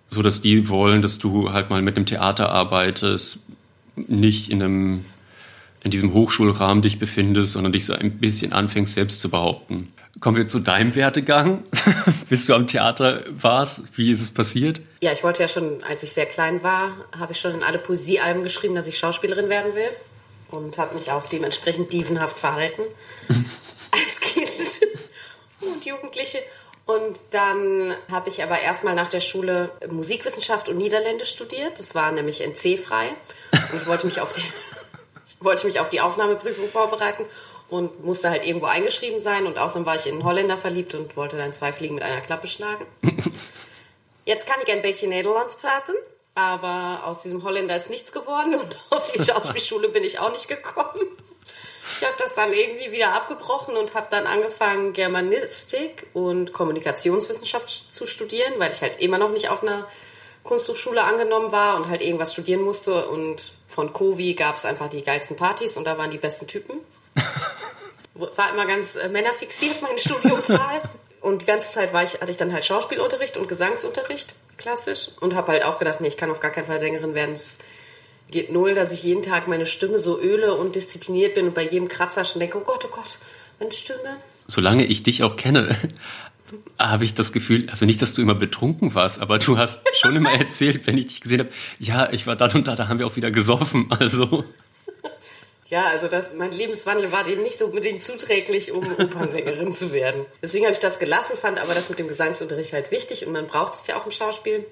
so 0.09 0.21
dass 0.21 0.41
die 0.41 0.69
wollen, 0.69 1.01
dass 1.01 1.19
du 1.19 1.51
halt 1.51 1.69
mal 1.69 1.81
mit 1.81 1.95
einem 1.95 2.05
Theater 2.05 2.49
arbeitest, 2.49 3.43
nicht 3.95 4.49
in 4.49 4.61
einem 4.61 5.05
in 5.83 5.89
diesem 5.89 6.13
Hochschulrahmen 6.13 6.83
dich 6.83 6.99
befindest, 6.99 7.53
sondern 7.53 7.73
dich 7.73 7.85
so 7.85 7.93
ein 7.93 8.19
bisschen 8.19 8.53
anfängst 8.53 8.93
selbst 8.93 9.19
zu 9.19 9.29
behaupten. 9.29 9.91
Kommen 10.19 10.37
wir 10.37 10.47
zu 10.47 10.59
deinem 10.59 10.93
Werdegang, 10.95 11.63
bis 12.29 12.45
du 12.45 12.53
am 12.53 12.67
Theater 12.67 13.23
warst. 13.31 13.97
Wie 13.97 14.11
ist 14.11 14.21
es 14.21 14.29
passiert? 14.29 14.81
Ja, 15.01 15.11
ich 15.11 15.23
wollte 15.23 15.41
ja 15.41 15.47
schon, 15.47 15.83
als 15.83 16.03
ich 16.03 16.11
sehr 16.11 16.27
klein 16.27 16.61
war, 16.61 16.91
habe 17.17 17.31
ich 17.31 17.39
schon 17.39 17.53
in 17.53 17.63
alle 17.63 17.79
Poesiealben 17.79 18.43
geschrieben, 18.43 18.75
dass 18.75 18.85
ich 18.85 18.99
Schauspielerin 18.99 19.49
werden 19.49 19.73
will. 19.73 19.89
Und 20.51 20.77
habe 20.77 20.95
mich 20.95 21.11
auch 21.11 21.25
dementsprechend 21.27 21.93
dievenhaft 21.93 22.37
verhalten 22.37 22.81
und 25.81 25.85
Jugendliche. 25.85 26.39
Und 26.85 27.19
dann 27.29 27.95
habe 28.11 28.29
ich 28.29 28.43
aber 28.43 28.59
erstmal 28.59 28.95
nach 28.95 29.07
der 29.07 29.21
Schule 29.21 29.71
Musikwissenschaft 29.89 30.67
und 30.67 30.77
Niederländisch 30.77 31.29
studiert. 31.29 31.79
Das 31.79 31.95
war 31.95 32.11
nämlich 32.11 32.41
NC-frei. 32.41 33.09
Und 33.51 33.81
ich 33.81 33.87
wollte 33.87 34.05
mich 34.05 34.19
auf 34.19 34.33
die, 34.33 34.43
wollte 35.43 35.67
mich 35.67 35.79
auf 35.79 35.89
die 35.89 36.01
Aufnahmeprüfung 36.01 36.69
vorbereiten 36.69 37.25
und 37.69 38.03
musste 38.03 38.29
halt 38.29 38.45
irgendwo 38.45 38.65
eingeschrieben 38.65 39.19
sein. 39.19 39.45
Und 39.45 39.57
außerdem 39.57 39.85
war 39.85 39.95
ich 39.95 40.05
in 40.07 40.15
einen 40.15 40.23
Holländer 40.23 40.57
verliebt 40.57 40.93
und 40.95 41.15
wollte 41.15 41.37
dann 41.37 41.53
zwei 41.53 41.71
Fliegen 41.71 41.95
mit 41.95 42.03
einer 42.03 42.21
Klappe 42.21 42.47
schlagen. 42.47 42.85
Jetzt 44.25 44.47
kann 44.47 44.59
ich 44.65 44.71
ein 44.71 44.81
bisschen 44.81 45.09
Nederlands 45.09 45.55
praten, 45.55 45.93
aber 46.35 47.01
aus 47.05 47.23
diesem 47.23 47.43
Holländer 47.43 47.75
ist 47.75 47.89
nichts 47.89 48.11
geworden 48.11 48.55
und 48.55 48.77
auf 48.91 49.11
die 49.11 49.23
Schauspielschule 49.23 49.89
bin 49.89 50.03
ich 50.03 50.19
auch 50.19 50.31
nicht 50.31 50.47
gekommen. 50.47 51.01
Ich 51.97 52.03
habe 52.03 52.15
das 52.17 52.33
dann 52.33 52.53
irgendwie 52.53 52.91
wieder 52.91 53.13
abgebrochen 53.13 53.75
und 53.75 53.93
habe 53.93 54.07
dann 54.09 54.27
angefangen, 54.27 54.93
Germanistik 54.93 56.07
und 56.13 56.53
Kommunikationswissenschaft 56.53 57.93
zu 57.93 58.07
studieren, 58.07 58.53
weil 58.57 58.71
ich 58.71 58.81
halt 58.81 58.99
immer 58.99 59.17
noch 59.17 59.31
nicht 59.31 59.49
auf 59.49 59.61
einer 59.61 59.87
Kunsthochschule 60.43 61.03
angenommen 61.03 61.51
war 61.51 61.75
und 61.75 61.89
halt 61.89 62.01
irgendwas 62.01 62.33
studieren 62.33 62.61
musste. 62.61 63.07
Und 63.07 63.53
von 63.67 63.93
Covi 63.93 64.33
gab 64.33 64.57
es 64.57 64.65
einfach 64.65 64.89
die 64.89 65.03
geilsten 65.03 65.35
Partys 65.35 65.77
und 65.77 65.85
da 65.85 65.97
waren 65.97 66.11
die 66.11 66.17
besten 66.17 66.47
Typen. 66.47 66.79
War 68.13 68.51
immer 68.51 68.65
ganz 68.65 68.95
äh, 68.95 69.07
männerfixiert, 69.07 69.81
meine 69.81 69.97
Studiumswahl. 69.97 70.81
Und 71.21 71.43
die 71.43 71.45
ganze 71.45 71.71
Zeit 71.71 71.93
war 71.93 72.03
ich, 72.03 72.19
hatte 72.19 72.31
ich 72.31 72.37
dann 72.37 72.51
halt 72.51 72.65
Schauspielunterricht 72.65 73.37
und 73.37 73.47
Gesangsunterricht, 73.47 74.33
klassisch. 74.57 75.09
Und 75.21 75.35
habe 75.35 75.53
halt 75.53 75.63
auch 75.63 75.79
gedacht, 75.79 76.01
nee, 76.01 76.07
ich 76.07 76.17
kann 76.17 76.31
auf 76.31 76.39
gar 76.39 76.51
keinen 76.51 76.65
Fall 76.65 76.79
Sängerin 76.79 77.13
werden. 77.13 77.33
Es 77.33 77.57
geht 78.31 78.51
null, 78.51 78.73
dass 78.73 78.91
ich 78.91 79.03
jeden 79.03 79.23
Tag 79.23 79.47
meine 79.47 79.65
Stimme 79.65 79.99
so 79.99 80.19
öle 80.19 80.55
und 80.55 80.75
diszipliniert 80.75 81.35
bin 81.35 81.47
und 81.47 81.53
bei 81.53 81.63
jedem 81.63 81.87
Kratzer 81.87 82.25
schon 82.25 82.39
denke, 82.39 82.57
oh 82.57 82.61
Gott, 82.61 82.85
oh 82.85 82.95
Gott, 82.95 83.19
meine 83.59 83.71
Stimme. 83.71 84.17
solange 84.47 84.85
ich 84.85 85.03
dich 85.03 85.23
auch 85.23 85.35
kenne, 85.35 85.75
habe 86.79 87.03
ich 87.03 87.13
das 87.13 87.31
Gefühl, 87.31 87.69
also 87.69 87.85
nicht, 87.85 88.01
dass 88.01 88.13
du 88.13 88.21
immer 88.21 88.35
betrunken 88.35 88.95
warst, 88.95 89.21
aber 89.21 89.39
du 89.39 89.57
hast 89.57 89.81
schon 89.93 90.15
immer 90.15 90.33
erzählt, 90.33 90.87
wenn 90.87 90.97
ich 90.97 91.07
dich 91.07 91.21
gesehen 91.21 91.39
habe, 91.41 91.49
ja, 91.79 92.11
ich 92.11 92.27
war 92.27 92.35
da 92.35 92.49
und 92.53 92.67
da, 92.67 92.75
da 92.75 92.87
haben 92.87 92.99
wir 92.99 93.07
auch 93.07 93.15
wieder 93.15 93.31
gesoffen. 93.31 93.87
Also. 93.99 94.45
Ja, 95.69 95.85
also 95.85 96.09
das, 96.09 96.33
mein 96.33 96.51
Lebenswandel 96.51 97.13
war 97.13 97.23
dem 97.23 97.43
nicht 97.43 97.57
so 97.57 97.67
unbedingt 97.67 98.03
zuträglich, 98.03 98.73
um 98.73 98.85
Opernsängerin 98.91 99.71
zu 99.71 99.93
werden. 99.93 100.25
Deswegen 100.41 100.65
habe 100.65 100.73
ich 100.73 100.81
das 100.81 100.99
gelassen, 100.99 101.37
fand 101.37 101.59
aber 101.59 101.73
das 101.73 101.87
mit 101.87 101.97
dem 101.97 102.09
Gesangsunterricht 102.09 102.73
halt 102.73 102.91
wichtig 102.91 103.25
und 103.25 103.31
man 103.31 103.47
braucht 103.47 103.75
es 103.75 103.87
ja 103.87 103.95
auch 103.97 104.05
im 104.05 104.11
Schauspiel. 104.11 104.65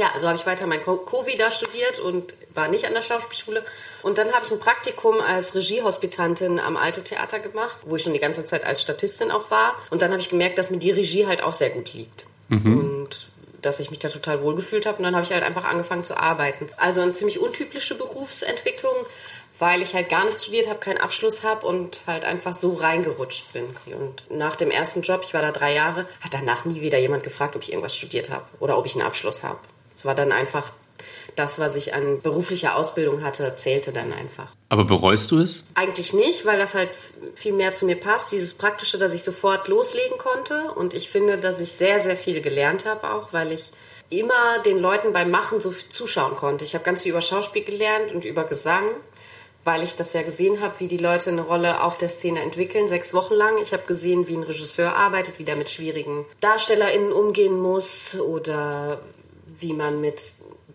Ja, 0.00 0.12
also 0.14 0.28
habe 0.28 0.38
ich 0.38 0.46
weiter 0.46 0.66
mein 0.66 0.82
Covid 0.82 1.38
da 1.38 1.50
studiert 1.50 1.98
und 2.00 2.32
war 2.54 2.68
nicht 2.68 2.86
an 2.86 2.94
der 2.94 3.02
Schauspielschule. 3.02 3.62
Und 4.02 4.16
dann 4.16 4.32
habe 4.32 4.46
ich 4.46 4.50
ein 4.50 4.58
Praktikum 4.58 5.20
als 5.20 5.54
Regiehospitantin 5.54 6.58
am 6.58 6.78
Alto 6.78 7.02
Theater 7.02 7.38
gemacht, 7.38 7.80
wo 7.84 7.96
ich 7.96 8.02
schon 8.04 8.14
die 8.14 8.18
ganze 8.18 8.46
Zeit 8.46 8.64
als 8.64 8.80
Statistin 8.80 9.30
auch 9.30 9.50
war. 9.50 9.74
Und 9.90 10.00
dann 10.00 10.10
habe 10.10 10.22
ich 10.22 10.30
gemerkt, 10.30 10.56
dass 10.56 10.70
mir 10.70 10.78
die 10.78 10.90
Regie 10.90 11.26
halt 11.26 11.42
auch 11.42 11.52
sehr 11.52 11.68
gut 11.68 11.92
liegt. 11.92 12.24
Mhm. 12.48 12.78
Und 12.78 13.30
dass 13.60 13.78
ich 13.78 13.90
mich 13.90 13.98
da 13.98 14.08
total 14.08 14.40
wohlgefühlt 14.40 14.86
habe. 14.86 14.96
Und 14.96 15.04
dann 15.04 15.14
habe 15.14 15.26
ich 15.26 15.32
halt 15.32 15.42
einfach 15.42 15.64
angefangen 15.64 16.02
zu 16.02 16.16
arbeiten. 16.16 16.70
Also 16.78 17.02
eine 17.02 17.12
ziemlich 17.12 17.38
untypische 17.38 17.94
Berufsentwicklung 17.94 18.94
weil 19.58 19.82
ich 19.82 19.92
halt 19.94 20.08
gar 20.08 20.24
nicht 20.24 20.40
studiert 20.40 20.70
habe, 20.70 20.78
keinen 20.78 20.96
Abschluss 20.96 21.44
habe 21.44 21.66
und 21.66 22.04
halt 22.06 22.24
einfach 22.24 22.54
so 22.54 22.72
reingerutscht 22.72 23.52
bin. 23.52 23.64
Und 23.94 24.24
nach 24.30 24.56
dem 24.56 24.70
ersten 24.70 25.02
Job, 25.02 25.20
ich 25.22 25.34
war 25.34 25.42
da 25.42 25.52
drei 25.52 25.74
Jahre, 25.74 26.06
hat 26.22 26.32
danach 26.32 26.64
nie 26.64 26.80
wieder 26.80 26.98
jemand 26.98 27.24
gefragt, 27.24 27.56
ob 27.56 27.62
ich 27.62 27.70
irgendwas 27.70 27.94
studiert 27.94 28.30
habe 28.30 28.46
oder 28.58 28.78
ob 28.78 28.86
ich 28.86 28.94
einen 28.94 29.04
Abschluss 29.04 29.42
habe. 29.42 29.58
Es 30.00 30.06
war 30.06 30.14
dann 30.14 30.32
einfach 30.32 30.72
das, 31.36 31.58
was 31.58 31.76
ich 31.76 31.92
an 31.92 32.22
beruflicher 32.22 32.74
Ausbildung 32.74 33.22
hatte, 33.22 33.52
zählte 33.58 33.92
dann 33.92 34.14
einfach. 34.14 34.46
Aber 34.70 34.86
bereust 34.86 35.30
du 35.30 35.36
es? 35.36 35.66
Eigentlich 35.74 36.14
nicht, 36.14 36.46
weil 36.46 36.58
das 36.58 36.72
halt 36.72 36.88
viel 37.34 37.52
mehr 37.52 37.74
zu 37.74 37.84
mir 37.84 37.96
passt. 37.96 38.32
Dieses 38.32 38.54
Praktische, 38.54 38.96
dass 38.96 39.12
ich 39.12 39.22
sofort 39.22 39.68
loslegen 39.68 40.16
konnte. 40.16 40.72
Und 40.74 40.94
ich 40.94 41.10
finde, 41.10 41.36
dass 41.36 41.60
ich 41.60 41.72
sehr, 41.72 42.00
sehr 42.00 42.16
viel 42.16 42.40
gelernt 42.40 42.86
habe 42.86 43.10
auch, 43.10 43.34
weil 43.34 43.52
ich 43.52 43.72
immer 44.08 44.60
den 44.64 44.78
Leuten 44.78 45.12
beim 45.12 45.30
Machen 45.30 45.60
so 45.60 45.74
zuschauen 45.90 46.34
konnte. 46.34 46.64
Ich 46.64 46.72
habe 46.72 46.82
ganz 46.82 47.02
viel 47.02 47.10
über 47.10 47.20
Schauspiel 47.20 47.62
gelernt 47.62 48.10
und 48.14 48.24
über 48.24 48.44
Gesang 48.44 48.86
weil 49.62 49.82
ich 49.82 49.94
das 49.94 50.14
ja 50.14 50.22
gesehen 50.22 50.62
habe, 50.62 50.80
wie 50.80 50.88
die 50.88 50.96
Leute 50.96 51.28
eine 51.28 51.42
Rolle 51.42 51.82
auf 51.82 51.98
der 51.98 52.08
Szene 52.08 52.40
entwickeln, 52.40 52.88
sechs 52.88 53.12
Wochen 53.12 53.34
lang. 53.34 53.58
Ich 53.60 53.74
habe 53.74 53.82
gesehen, 53.86 54.26
wie 54.26 54.34
ein 54.34 54.42
Regisseur 54.42 54.96
arbeitet, 54.96 55.38
wie 55.38 55.44
der 55.44 55.56
mit 55.56 55.68
schwierigen 55.68 56.24
DarstellerInnen 56.40 57.12
umgehen 57.12 57.60
muss 57.60 58.18
oder 58.18 59.00
wie 59.60 59.72
man 59.72 60.00
mit 60.00 60.32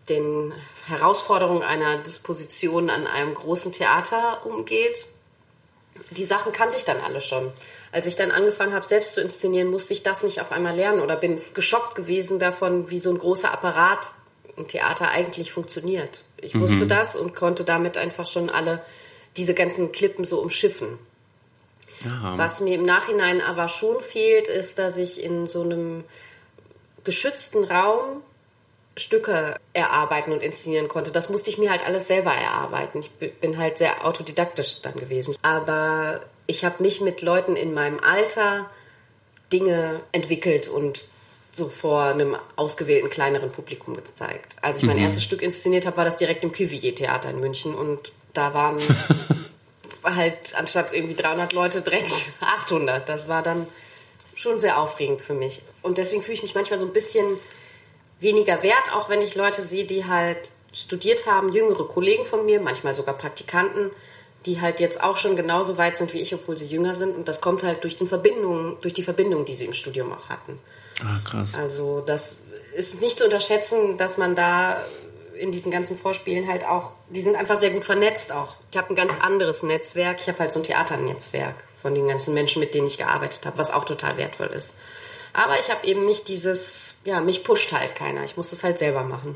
den 0.09 0.53
Herausforderungen 0.87 1.63
einer 1.63 1.97
Disposition 1.97 2.89
an 2.89 3.07
einem 3.07 3.33
großen 3.33 3.71
Theater 3.71 4.45
umgeht. 4.45 5.05
Die 6.11 6.25
Sachen 6.25 6.51
kannte 6.51 6.77
ich 6.77 6.85
dann 6.85 7.01
alle 7.01 7.21
schon. 7.21 7.51
Als 7.91 8.05
ich 8.05 8.15
dann 8.15 8.31
angefangen 8.31 8.73
habe, 8.73 8.85
selbst 8.85 9.13
zu 9.13 9.21
inszenieren, 9.21 9.71
musste 9.71 9.93
ich 9.93 10.03
das 10.03 10.23
nicht 10.23 10.41
auf 10.41 10.51
einmal 10.51 10.75
lernen 10.75 10.99
oder 10.99 11.15
bin 11.15 11.39
geschockt 11.53 11.95
gewesen 11.95 12.39
davon, 12.39 12.89
wie 12.89 12.99
so 12.99 13.09
ein 13.09 13.17
großer 13.17 13.51
Apparat 13.51 14.07
ein 14.57 14.67
Theater 14.67 15.09
eigentlich 15.09 15.51
funktioniert. 15.51 16.21
Ich 16.37 16.53
mhm. 16.53 16.61
wusste 16.61 16.87
das 16.87 17.15
und 17.15 17.35
konnte 17.35 17.63
damit 17.63 17.97
einfach 17.97 18.27
schon 18.27 18.49
alle 18.49 18.81
diese 19.37 19.53
ganzen 19.53 19.91
Klippen 19.91 20.25
so 20.25 20.39
umschiffen. 20.39 20.99
Aha. 22.05 22.37
Was 22.37 22.59
mir 22.59 22.75
im 22.75 22.83
Nachhinein 22.83 23.41
aber 23.41 23.67
schon 23.67 24.01
fehlt, 24.01 24.47
ist, 24.47 24.77
dass 24.77 24.97
ich 24.97 25.23
in 25.23 25.47
so 25.47 25.61
einem 25.61 26.03
geschützten 27.03 27.63
Raum 27.63 28.21
Stücke 28.97 29.55
erarbeiten 29.73 30.31
und 30.31 30.41
inszenieren 30.41 30.87
konnte. 30.87 31.11
Das 31.11 31.29
musste 31.29 31.49
ich 31.49 31.57
mir 31.57 31.69
halt 31.69 31.85
alles 31.85 32.07
selber 32.07 32.33
erarbeiten. 32.33 33.01
Ich 33.01 33.11
bin 33.11 33.57
halt 33.57 33.77
sehr 33.77 34.05
autodidaktisch 34.05 34.81
dann 34.81 34.93
gewesen. 34.93 35.35
Aber 35.41 36.21
ich 36.47 36.63
habe 36.63 36.81
nicht 36.81 37.01
mit 37.01 37.21
Leuten 37.21 37.55
in 37.55 37.73
meinem 37.73 37.99
Alter 37.99 38.69
Dinge 39.51 40.01
entwickelt 40.11 40.67
und 40.67 41.05
so 41.51 41.69
vor 41.69 42.03
einem 42.03 42.35
ausgewählten 42.55 43.09
kleineren 43.09 43.51
Publikum 43.51 43.95
gezeigt. 43.95 44.55
Als 44.61 44.77
ich 44.77 44.83
mein 44.83 44.97
mhm. 44.97 45.03
erstes 45.03 45.23
Stück 45.23 45.41
inszeniert 45.41 45.85
habe, 45.85 45.97
war 45.97 46.05
das 46.05 46.17
direkt 46.17 46.43
im 46.43 46.51
Cuvier-Theater 46.51 47.29
in 47.29 47.39
München 47.39 47.75
und 47.75 48.11
da 48.33 48.53
waren 48.53 48.77
halt 50.03 50.53
anstatt 50.55 50.93
irgendwie 50.93 51.15
300 51.15 51.53
Leute 51.53 51.81
direkt 51.81 52.11
800. 52.41 53.07
Das 53.07 53.27
war 53.27 53.41
dann 53.41 53.67
schon 54.35 54.59
sehr 54.59 54.79
aufregend 54.79 55.21
für 55.21 55.33
mich. 55.33 55.61
Und 55.81 55.97
deswegen 55.97 56.21
fühle 56.21 56.35
ich 56.35 56.43
mich 56.43 56.55
manchmal 56.55 56.79
so 56.79 56.85
ein 56.85 56.93
bisschen 56.93 57.25
weniger 58.19 58.63
wert, 58.63 58.93
auch 58.93 59.09
wenn 59.09 59.21
ich 59.21 59.35
Leute 59.35 59.61
sehe, 59.61 59.85
die 59.85 60.05
halt 60.05 60.51
studiert 60.73 61.25
haben, 61.25 61.53
jüngere 61.53 61.87
Kollegen 61.87 62.25
von 62.25 62.45
mir, 62.45 62.59
manchmal 62.59 62.95
sogar 62.95 63.15
Praktikanten, 63.15 63.91
die 64.45 64.61
halt 64.61 64.79
jetzt 64.79 65.01
auch 65.01 65.17
schon 65.17 65.35
genauso 65.35 65.77
weit 65.77 65.97
sind 65.97 66.13
wie 66.13 66.19
ich, 66.19 66.33
obwohl 66.33 66.57
sie 66.57 66.65
jünger 66.65 66.95
sind. 66.95 67.15
Und 67.15 67.27
das 67.27 67.41
kommt 67.41 67.63
halt 67.63 67.83
durch 67.83 67.97
die 67.97 68.07
Verbindung, 68.07 68.77
durch 68.81 68.93
die 68.93 69.03
Verbindung, 69.03 69.45
die 69.45 69.55
sie 69.55 69.65
im 69.65 69.73
Studium 69.73 70.11
auch 70.13 70.29
hatten. 70.29 70.59
Ah, 71.01 71.19
krass. 71.23 71.57
Also 71.57 72.01
das 72.01 72.37
ist 72.75 73.01
nicht 73.01 73.17
zu 73.17 73.25
unterschätzen, 73.25 73.97
dass 73.97 74.17
man 74.17 74.35
da 74.35 74.83
in 75.37 75.51
diesen 75.51 75.71
ganzen 75.71 75.97
Vorspielen 75.97 76.47
halt 76.47 76.65
auch, 76.65 76.91
die 77.09 77.21
sind 77.21 77.35
einfach 77.35 77.59
sehr 77.59 77.71
gut 77.71 77.83
vernetzt 77.83 78.31
auch. 78.31 78.55
Ich 78.71 78.77
habe 78.77 78.89
ein 78.89 78.95
ganz 78.95 79.13
anderes 79.19 79.63
Netzwerk. 79.63 80.19
Ich 80.21 80.27
habe 80.27 80.39
halt 80.39 80.51
so 80.51 80.59
ein 80.59 80.63
Theaternetzwerk 80.63 81.55
von 81.81 81.93
den 81.95 82.07
ganzen 82.07 82.33
Menschen, 82.33 82.59
mit 82.59 82.73
denen 82.73 82.87
ich 82.87 82.97
gearbeitet 82.97 83.45
habe, 83.45 83.57
was 83.57 83.71
auch 83.71 83.85
total 83.85 84.17
wertvoll 84.17 84.47
ist. 84.47 84.75
Aber 85.33 85.59
ich 85.59 85.69
habe 85.69 85.85
eben 85.85 86.05
nicht 86.05 86.27
dieses, 86.29 86.84
ja, 87.05 87.21
mich 87.21 87.43
pusht 87.43 87.71
halt 87.71 87.95
keiner. 87.95 88.25
Ich 88.25 88.35
muss 88.35 88.49
das 88.49 88.63
halt 88.63 88.79
selber 88.79 89.03
machen. 89.03 89.35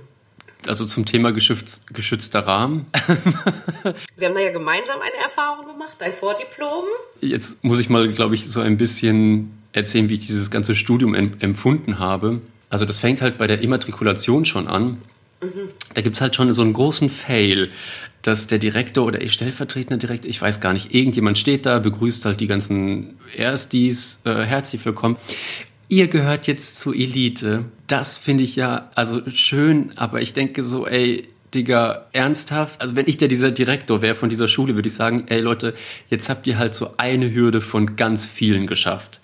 Also 0.67 0.85
zum 0.85 1.05
Thema 1.05 1.31
geschütz, 1.31 1.83
geschützter 1.93 2.41
Rahmen. 2.41 2.88
Wir 4.17 4.27
haben 4.27 4.35
da 4.35 4.41
ja 4.41 4.51
gemeinsam 4.51 4.99
eine 4.99 5.23
Erfahrung 5.23 5.67
gemacht, 5.67 5.95
ein 6.01 6.13
Vordiplom. 6.13 6.83
Jetzt 7.21 7.63
muss 7.63 7.79
ich 7.79 7.89
mal, 7.89 8.09
glaube 8.09 8.35
ich, 8.35 8.45
so 8.49 8.59
ein 8.59 8.77
bisschen 8.77 9.51
erzählen, 9.71 10.09
wie 10.09 10.15
ich 10.15 10.27
dieses 10.27 10.51
ganze 10.51 10.75
Studium 10.75 11.13
empfunden 11.13 11.99
habe. 11.99 12.41
Also 12.69 12.83
das 12.85 12.99
fängt 12.99 13.21
halt 13.21 13.38
bei 13.38 13.47
der 13.47 13.61
Immatrikulation 13.61 14.43
schon 14.43 14.67
an. 14.67 15.01
Mhm. 15.41 15.69
Da 15.93 16.01
gibt 16.01 16.17
es 16.17 16.21
halt 16.21 16.35
schon 16.35 16.53
so 16.53 16.61
einen 16.61 16.73
großen 16.73 17.09
Fail, 17.09 17.71
dass 18.21 18.47
der 18.47 18.59
Direktor 18.59 19.05
oder 19.05 19.21
ich 19.21 19.31
stellvertretender 19.31 19.97
Direktor, 19.97 20.29
ich 20.29 20.41
weiß 20.41 20.59
gar 20.59 20.73
nicht, 20.73 20.93
irgendjemand 20.93 21.38
steht 21.38 21.65
da, 21.65 21.79
begrüßt 21.79 22.25
halt 22.25 22.41
die 22.41 22.47
ganzen 22.47 23.17
Erstis, 23.35 24.19
äh, 24.25 24.43
herzlich 24.43 24.83
willkommen. 24.83 25.15
Ihr 25.91 26.08
gehört 26.08 26.46
jetzt 26.46 26.77
zur 26.79 26.93
Elite. 26.93 27.65
Das 27.88 28.15
finde 28.15 28.43
ich 28.43 28.55
ja 28.55 28.91
also 28.93 29.27
schön, 29.27 29.91
aber 29.96 30.22
ich 30.22 30.34
denke 30.34 30.62
so, 30.62 30.86
ey, 30.86 31.27
Digga, 31.55 32.05
ernsthaft? 32.13 32.79
Also 32.79 32.96
wenn 32.96 33.08
ich 33.08 33.17
der 33.17 33.27
dieser 33.27 33.50
Direktor 33.50 34.03
wäre 34.03 34.13
von 34.13 34.29
dieser 34.29 34.48
Schule, 34.48 34.75
würde 34.75 34.88
ich 34.88 34.93
sagen, 34.93 35.25
ey 35.29 35.41
Leute, 35.41 35.74
jetzt 36.08 36.29
habt 36.29 36.46
ihr 36.46 36.60
halt 36.60 36.75
so 36.75 36.91
eine 36.98 37.34
Hürde 37.34 37.60
von 37.60 37.96
ganz 37.96 38.27
vielen 38.27 38.67
geschafft. 38.67 39.19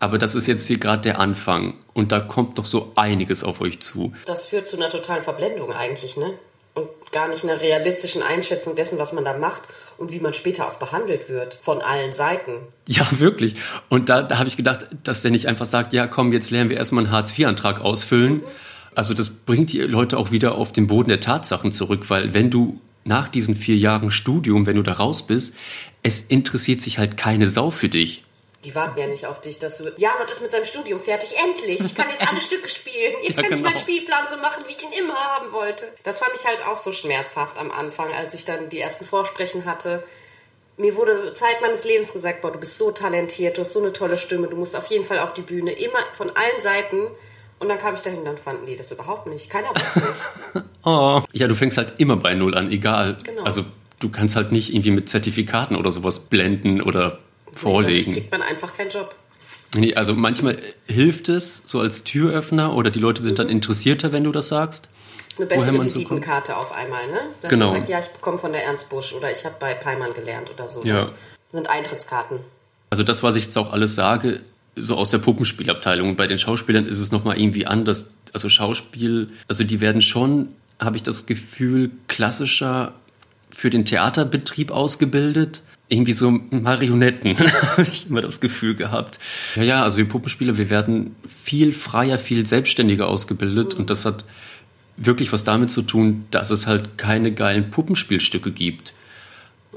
Aber 0.00 0.18
das 0.18 0.34
ist 0.34 0.48
jetzt 0.48 0.66
hier 0.66 0.78
gerade 0.78 1.02
der 1.02 1.20
Anfang 1.20 1.74
und 1.92 2.10
da 2.10 2.18
kommt 2.18 2.58
doch 2.58 2.66
so 2.66 2.90
einiges 2.96 3.44
auf 3.44 3.60
euch 3.60 3.78
zu. 3.78 4.12
Das 4.26 4.46
führt 4.46 4.66
zu 4.66 4.76
einer 4.76 4.90
totalen 4.90 5.22
Verblendung 5.22 5.72
eigentlich, 5.72 6.16
ne? 6.16 6.34
Und 6.78 7.12
gar 7.12 7.28
nicht 7.28 7.44
einer 7.44 7.60
realistischen 7.60 8.22
Einschätzung 8.22 8.76
dessen, 8.76 8.98
was 8.98 9.12
man 9.12 9.24
da 9.24 9.36
macht 9.36 9.62
und 9.96 10.12
wie 10.12 10.20
man 10.20 10.34
später 10.34 10.66
auch 10.66 10.74
behandelt 10.74 11.28
wird 11.28 11.54
von 11.54 11.80
allen 11.80 12.12
Seiten. 12.12 12.52
Ja, 12.86 13.06
wirklich. 13.12 13.54
Und 13.88 14.08
da, 14.08 14.22
da 14.22 14.38
habe 14.38 14.48
ich 14.48 14.56
gedacht, 14.56 14.86
dass 15.04 15.22
der 15.22 15.30
nicht 15.30 15.46
einfach 15.46 15.66
sagt, 15.66 15.92
ja 15.92 16.06
komm, 16.06 16.32
jetzt 16.32 16.50
lernen 16.50 16.70
wir 16.70 16.76
erstmal 16.76 17.04
einen 17.04 17.12
Hartz-IV-Antrag 17.12 17.80
ausfüllen. 17.80 18.34
Mhm. 18.34 18.44
Also 18.94 19.14
das 19.14 19.30
bringt 19.30 19.72
die 19.72 19.80
Leute 19.80 20.18
auch 20.18 20.30
wieder 20.30 20.56
auf 20.56 20.72
den 20.72 20.86
Boden 20.86 21.08
der 21.08 21.20
Tatsachen 21.20 21.72
zurück, 21.72 22.10
weil 22.10 22.34
wenn 22.34 22.50
du 22.50 22.80
nach 23.04 23.28
diesen 23.28 23.56
vier 23.56 23.76
Jahren 23.76 24.10
Studium, 24.10 24.66
wenn 24.66 24.76
du 24.76 24.82
da 24.82 24.92
raus 24.92 25.26
bist, 25.26 25.54
es 26.02 26.20
interessiert 26.22 26.80
sich 26.80 26.98
halt 26.98 27.16
keine 27.16 27.48
Sau 27.48 27.70
für 27.70 27.88
dich. 27.88 28.24
Die 28.68 28.74
warten 28.74 29.00
ja 29.00 29.06
nicht 29.06 29.24
auf 29.24 29.40
dich, 29.40 29.58
dass 29.58 29.78
du. 29.78 29.94
Janot 29.96 30.30
ist 30.30 30.42
mit 30.42 30.50
seinem 30.50 30.66
Studium 30.66 31.00
fertig. 31.00 31.30
Endlich! 31.42 31.80
Ich 31.80 31.94
kann 31.94 32.10
jetzt 32.10 32.30
alle 32.30 32.40
Stücke 32.42 32.68
spielen. 32.68 33.14
Jetzt 33.22 33.36
ja, 33.36 33.42
kann 33.42 33.44
genau. 33.44 33.56
ich 33.56 33.62
meinen 33.62 33.76
Spielplan 33.78 34.28
so 34.28 34.36
machen, 34.36 34.62
wie 34.66 34.72
ich 34.72 34.82
ihn 34.82 34.92
immer 34.92 35.14
haben 35.14 35.52
wollte. 35.52 35.86
Das 36.02 36.18
fand 36.18 36.32
ich 36.38 36.44
halt 36.44 36.58
auch 36.66 36.76
so 36.76 36.92
schmerzhaft 36.92 37.56
am 37.56 37.70
Anfang, 37.70 38.12
als 38.12 38.34
ich 38.34 38.44
dann 38.44 38.68
die 38.68 38.78
ersten 38.78 39.06
Vorsprechen 39.06 39.64
hatte. 39.64 40.04
Mir 40.76 40.96
wurde 40.96 41.32
Zeit 41.32 41.62
meines 41.62 41.82
Lebens 41.84 42.12
gesagt, 42.12 42.42
boah, 42.42 42.52
du 42.52 42.58
bist 42.58 42.76
so 42.76 42.90
talentiert, 42.90 43.56
du 43.56 43.62
hast 43.62 43.72
so 43.72 43.78
eine 43.78 43.94
tolle 43.94 44.18
Stimme, 44.18 44.48
du 44.48 44.56
musst 44.56 44.76
auf 44.76 44.88
jeden 44.88 45.04
Fall 45.04 45.18
auf 45.18 45.32
die 45.32 45.40
Bühne. 45.40 45.72
Immer 45.72 46.00
von 46.12 46.28
allen 46.28 46.60
Seiten. 46.60 47.06
Und 47.60 47.70
dann 47.70 47.78
kam 47.78 47.94
ich 47.94 48.02
dahin, 48.02 48.22
dann 48.26 48.36
fanden 48.36 48.66
die 48.66 48.76
das 48.76 48.92
überhaupt 48.92 49.28
nicht. 49.28 49.48
Keiner 49.48 49.70
wusste 49.70 49.98
nicht. 50.00 50.66
oh. 50.84 51.22
Ja, 51.32 51.48
du 51.48 51.54
fängst 51.54 51.78
halt 51.78 51.98
immer 52.00 52.16
bei 52.16 52.34
Null 52.34 52.54
an, 52.54 52.70
egal. 52.70 53.16
Genau. 53.24 53.44
Also 53.44 53.64
du 53.98 54.10
kannst 54.10 54.36
halt 54.36 54.52
nicht 54.52 54.74
irgendwie 54.74 54.90
mit 54.90 55.08
Zertifikaten 55.08 55.74
oder 55.74 55.90
sowas 55.90 56.20
blenden 56.20 56.82
oder 56.82 57.18
vorlegen. 57.52 58.12
Nee, 58.12 58.20
kriegt 58.20 58.32
man 58.32 58.42
einfach 58.42 58.76
keinen 58.76 58.90
Job. 58.90 59.14
Nee, 59.76 59.94
also 59.94 60.14
manchmal 60.14 60.56
hilft 60.86 61.28
es 61.28 61.62
so 61.66 61.80
als 61.80 62.04
Türöffner 62.04 62.74
oder 62.74 62.90
die 62.90 63.00
Leute 63.00 63.22
sind 63.22 63.32
mhm. 63.32 63.36
dann 63.36 63.48
interessierter, 63.48 64.12
wenn 64.12 64.24
du 64.24 64.32
das 64.32 64.48
sagst. 64.48 64.88
Das 65.28 65.34
ist 65.34 65.40
eine 65.40 65.48
bessere 65.48 65.84
Visitenkarte 65.84 66.56
auf 66.56 66.72
einmal, 66.72 67.06
ne? 67.08 67.18
Dass 67.42 67.50
genau. 67.50 67.70
Man 67.70 67.80
sagt, 67.80 67.90
ja, 67.90 68.00
ich 68.00 68.08
bekomme 68.08 68.38
von 68.38 68.52
der 68.52 68.64
Ernst 68.64 68.88
Busch 68.88 69.12
oder 69.12 69.30
ich 69.30 69.44
habe 69.44 69.56
bei 69.60 69.74
Peimann 69.74 70.14
gelernt 70.14 70.50
oder 70.50 70.68
so. 70.68 70.82
Ja. 70.84 71.02
Das 71.02 71.12
sind 71.52 71.68
Eintrittskarten. 71.68 72.38
Also 72.90 73.04
das, 73.04 73.22
was 73.22 73.36
ich 73.36 73.44
jetzt 73.44 73.58
auch 73.58 73.72
alles 73.72 73.94
sage, 73.94 74.40
so 74.74 74.96
aus 74.96 75.10
der 75.10 75.18
Puppenspielabteilung. 75.18 76.10
Und 76.10 76.16
bei 76.16 76.26
den 76.26 76.38
Schauspielern 76.38 76.86
ist 76.86 76.98
es 76.98 77.12
nochmal 77.12 77.38
irgendwie 77.38 77.66
anders. 77.66 78.10
Also 78.32 78.48
Schauspiel, 78.48 79.30
also 79.48 79.64
die 79.64 79.80
werden 79.80 80.00
schon, 80.00 80.48
habe 80.80 80.96
ich 80.96 81.02
das 81.02 81.26
Gefühl, 81.26 81.90
klassischer 82.06 82.94
für 83.50 83.70
den 83.70 83.84
Theaterbetrieb 83.84 84.70
ausgebildet 84.70 85.62
irgendwie 85.88 86.12
so 86.12 86.30
Marionetten, 86.50 87.38
habe 87.62 87.82
ich 87.82 88.08
immer 88.08 88.20
das 88.20 88.40
Gefühl 88.40 88.74
gehabt. 88.74 89.18
Ja, 89.56 89.62
ja, 89.62 89.82
also 89.82 89.96
wir 89.96 90.08
Puppenspieler, 90.08 90.58
wir 90.58 90.70
werden 90.70 91.16
viel 91.26 91.72
freier, 91.72 92.18
viel 92.18 92.46
selbstständiger 92.46 93.08
ausgebildet 93.08 93.74
und 93.74 93.90
das 93.90 94.04
hat 94.04 94.24
wirklich 94.96 95.32
was 95.32 95.44
damit 95.44 95.70
zu 95.70 95.82
tun, 95.82 96.26
dass 96.30 96.50
es 96.50 96.66
halt 96.66 96.98
keine 96.98 97.32
geilen 97.32 97.70
Puppenspielstücke 97.70 98.50
gibt. 98.50 98.92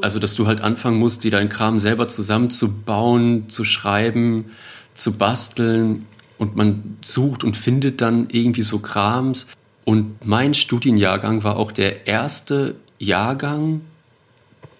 Also, 0.01 0.19
dass 0.19 0.35
du 0.35 0.47
halt 0.47 0.61
anfangen 0.61 0.97
musst, 0.97 1.23
dir 1.23 1.31
deinen 1.31 1.49
Kram 1.49 1.79
selber 1.79 2.07
zusammenzubauen, 2.07 3.49
zu 3.49 3.63
schreiben, 3.63 4.45
zu 4.93 5.13
basteln 5.13 6.07
und 6.37 6.55
man 6.55 6.97
sucht 7.03 7.43
und 7.43 7.55
findet 7.55 8.01
dann 8.01 8.27
irgendwie 8.31 8.63
so 8.63 8.79
Krams. 8.79 9.47
Und 9.85 10.25
mein 10.25 10.53
Studienjahrgang 10.53 11.43
war 11.43 11.57
auch 11.57 11.71
der 11.71 12.07
erste 12.07 12.75
Jahrgang, 12.99 13.81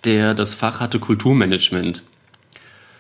der 0.06 0.34
das 0.34 0.54
Fach 0.54 0.80
hatte 0.80 1.00
Kulturmanagement. 1.00 2.04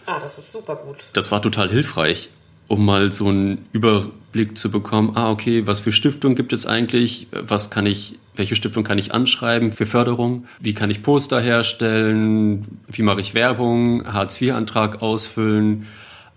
Ah, 0.06 0.20
das 0.20 0.38
ist 0.38 0.52
super 0.52 0.76
gut. 0.76 0.98
Das 1.14 1.32
war 1.32 1.42
total 1.42 1.70
hilfreich, 1.70 2.30
um 2.68 2.86
mal 2.86 3.12
so 3.12 3.28
einen 3.28 3.66
Überblick 3.72 4.58
zu 4.58 4.72
bekommen. 4.72 5.12
Ah, 5.16 5.32
okay, 5.32 5.68
was 5.68 5.80
für 5.80 5.92
Stiftungen 5.92 6.36
gibt 6.36 6.54
es 6.54 6.66
eigentlich? 6.66 7.28
Was 7.32 7.70
kann 7.70 7.86
ich, 7.86 8.20
welche 8.36 8.56
Stiftung 8.56 8.84
kann 8.84 8.98
ich 8.98 9.14
anschreiben 9.14 9.72
für 9.74 9.86
Förderung? 9.86 10.48
Wie 10.60 10.74
kann 10.74 10.90
ich 10.90 11.04
Poster 11.04 11.40
herstellen? 11.40 12.80
Wie 12.88 13.04
mache 13.04 13.22
ich 13.22 13.34
Werbung? 13.34 14.12
Hartz-IV-Antrag 14.12 15.02
ausfüllen? 15.02 15.88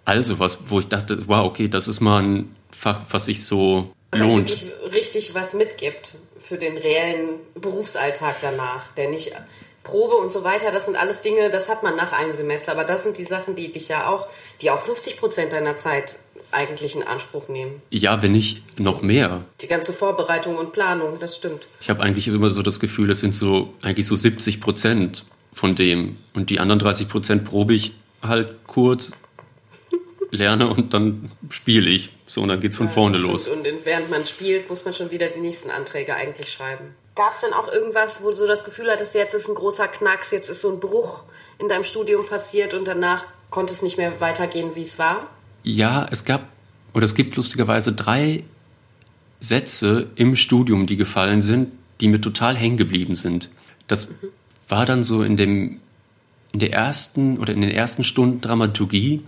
Also 0.04 0.38
was, 0.38 0.70
wo 0.70 0.80
ich 0.80 0.88
dachte, 0.88 1.26
wow, 1.26 1.46
okay, 1.46 1.68
das 1.68 1.88
ist 1.88 2.00
mal 2.00 2.22
ein 2.22 2.56
Fach, 2.70 3.00
was 3.10 3.26
sich 3.26 3.44
so 3.44 3.94
lohnt. 4.14 4.50
wirklich 4.50 4.94
richtig 4.94 5.34
was 5.34 5.54
mitgibt 5.54 6.12
für 6.38 6.58
den 6.58 6.76
reellen 6.76 7.40
Berufsalltag 7.54 8.36
danach, 8.42 8.92
der 8.92 9.08
nicht 9.08 9.32
Probe 9.84 10.16
und 10.16 10.32
so 10.32 10.42
weiter, 10.42 10.72
das 10.72 10.86
sind 10.86 10.96
alles 10.96 11.20
Dinge, 11.20 11.50
das 11.50 11.68
hat 11.68 11.82
man 11.82 11.94
nach 11.94 12.12
einem 12.12 12.32
Semester, 12.32 12.72
aber 12.72 12.84
das 12.84 13.04
sind 13.04 13.18
die 13.18 13.24
Sachen, 13.24 13.54
die 13.54 13.70
dich 13.70 13.88
ja 13.88 14.08
auch, 14.08 14.26
die 14.62 14.70
auch 14.70 14.80
50 14.80 15.18
Prozent 15.18 15.52
deiner 15.52 15.76
Zeit 15.76 16.16
eigentlich 16.50 16.96
in 16.96 17.02
Anspruch 17.02 17.48
nehmen. 17.48 17.82
Ja, 17.90 18.22
wenn 18.22 18.32
nicht 18.32 18.78
noch 18.80 19.02
mehr. 19.02 19.44
Die 19.60 19.66
ganze 19.66 19.92
Vorbereitung 19.92 20.56
und 20.56 20.72
Planung, 20.72 21.18
das 21.20 21.36
stimmt. 21.36 21.66
Ich 21.80 21.90
habe 21.90 22.02
eigentlich 22.02 22.28
immer 22.28 22.50
so 22.50 22.62
das 22.62 22.80
Gefühl, 22.80 23.10
es 23.10 23.20
sind 23.20 23.34
so 23.34 23.72
eigentlich 23.82 24.06
so 24.06 24.16
70 24.16 24.60
Prozent 24.60 25.24
von 25.52 25.74
dem 25.74 26.16
und 26.32 26.50
die 26.50 26.60
anderen 26.60 26.78
30 26.78 27.08
Prozent 27.08 27.44
probe 27.44 27.74
ich 27.74 27.92
halt 28.22 28.66
kurz, 28.66 29.12
lerne 30.30 30.68
und 30.68 30.94
dann 30.94 31.30
spiele 31.50 31.90
ich. 31.90 32.10
So, 32.26 32.40
und 32.40 32.48
dann 32.48 32.60
geht's 32.60 32.76
von 32.76 32.88
vorne 32.88 33.16
Stimmt. 33.16 33.32
los. 33.32 33.48
Und 33.48 33.66
während 33.84 34.10
man 34.10 34.24
spielt, 34.24 34.70
muss 34.70 34.84
man 34.84 34.94
schon 34.94 35.10
wieder 35.10 35.28
die 35.28 35.40
nächsten 35.40 35.70
Anträge 35.70 36.14
eigentlich 36.14 36.50
schreiben. 36.50 36.94
Gab 37.14 37.34
es 37.34 37.40
denn 37.40 37.52
auch 37.52 37.68
irgendwas, 37.68 38.22
wo 38.22 38.30
du 38.30 38.36
so 38.36 38.46
das 38.46 38.64
Gefühl 38.64 38.90
hattest, 38.90 39.14
jetzt 39.14 39.34
ist 39.34 39.48
ein 39.48 39.54
großer 39.54 39.86
Knacks, 39.86 40.30
jetzt 40.32 40.48
ist 40.48 40.60
so 40.60 40.72
ein 40.72 40.80
Bruch 40.80 41.22
in 41.58 41.68
deinem 41.68 41.84
Studium 41.84 42.26
passiert 42.26 42.74
und 42.74 42.86
danach 42.88 43.24
konnte 43.50 43.72
es 43.72 43.82
nicht 43.82 43.96
mehr 43.96 44.20
weitergehen, 44.20 44.74
wie 44.74 44.82
es 44.82 44.98
war? 44.98 45.28
Ja, 45.62 46.08
es 46.10 46.24
gab, 46.24 46.48
oder 46.92 47.04
es 47.04 47.14
gibt 47.14 47.36
lustigerweise 47.36 47.92
drei 47.92 48.42
Sätze 49.38 50.08
im 50.16 50.34
Studium, 50.34 50.86
die 50.86 50.96
gefallen 50.96 51.40
sind, 51.40 51.70
die 52.00 52.08
mir 52.08 52.20
total 52.20 52.56
hängen 52.56 52.76
geblieben 52.76 53.14
sind. 53.14 53.50
Das 53.86 54.08
war 54.68 54.86
dann 54.86 55.04
so 55.04 55.22
in 55.22 55.36
dem, 55.36 55.80
in 56.52 56.58
der 56.58 56.72
ersten 56.72 57.38
oder 57.38 57.52
in 57.52 57.60
den 57.60 57.70
ersten 57.70 58.02
Stunden 58.02 58.40
Dramaturgie, 58.40 59.22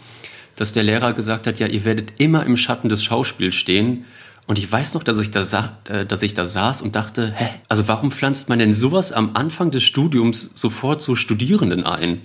dass 0.57 0.73
der 0.73 0.83
Lehrer 0.83 1.13
gesagt 1.13 1.47
hat, 1.47 1.61
ja, 1.61 1.67
ihr 1.67 1.85
werdet 1.85 2.15
immer 2.19 2.45
im 2.45 2.57
Schatten 2.57 2.89
des 2.89 3.05
Schauspiels 3.05 3.55
stehen. 3.55 4.07
Und 4.47 4.59
ich 4.59 4.71
weiß 4.71 4.95
noch, 4.95 5.03
dass 5.03 5.19
ich 5.19 5.31
da, 5.31 5.43
sa 5.43 5.77
äh, 5.89 6.07
dass 6.07 6.23
ich 6.23 6.35
da 6.35 6.45
saß 6.45 6.83
und 6.83 6.95
dachte, 6.95 7.33
hä, 7.37 7.49
also 7.69 7.89
warum 7.89 8.11
pflanzt 8.13 8.49
man 8.49 8.59
denn 8.59 8.73
sowas 8.73 9.13
am 9.13 9.33
Anfang 9.35 9.71
des 9.71 9.83
Studiums 9.83 10.51
sofort 10.55 11.03
so 11.03 11.17
Studierenden 11.17 11.85
ein? 11.85 12.23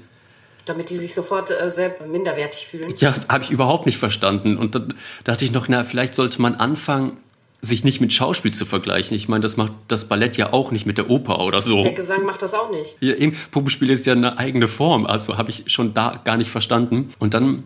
Damit 0.65 0.91
die 0.91 0.97
sich 0.97 1.15
sofort 1.15 1.49
äh, 1.49 1.69
selbst 1.71 2.05
minderwertig 2.07 2.67
fühlen. 2.67 2.93
Ja, 2.97 3.15
habe 3.27 3.43
ich 3.43 3.49
überhaupt 3.49 3.87
nicht 3.87 3.97
verstanden. 3.97 4.57
Und 4.57 4.75
dann 4.75 4.93
dachte 5.23 5.45
ich 5.45 5.51
noch, 5.51 5.67
na, 5.67 5.83
vielleicht 5.83 6.13
sollte 6.13 6.39
man 6.41 6.55
anfangen, 6.55 7.17
sich 7.61 7.83
nicht 7.83 8.01
mit 8.01 8.11
Schauspiel 8.11 8.53
zu 8.53 8.65
vergleichen. 8.65 9.15
Ich 9.15 9.27
meine, 9.27 9.41
das 9.41 9.57
macht 9.57 9.73
das 9.87 10.05
Ballett 10.05 10.37
ja 10.37 10.51
auch 10.51 10.71
nicht 10.71 10.85
mit 10.85 10.97
der 10.97 11.09
Oper 11.09 11.39
oder 11.39 11.61
so. 11.61 11.83
Der 11.83 11.93
Gesang 11.93 12.25
macht 12.25 12.41
das 12.41 12.53
auch 12.53 12.71
nicht. 12.71 12.97
Ja, 13.01 13.13
eben, 13.15 13.37
Puppenspiel 13.51 13.89
ist 13.91 14.05
ja 14.05 14.13
eine 14.13 14.37
eigene 14.37 14.67
Form, 14.67 15.05
also 15.05 15.37
habe 15.37 15.51
ich 15.51 15.65
schon 15.67 15.93
da 15.93 16.19
gar 16.23 16.37
nicht 16.37 16.49
verstanden. 16.49 17.13
Und 17.19 17.33
dann 17.33 17.63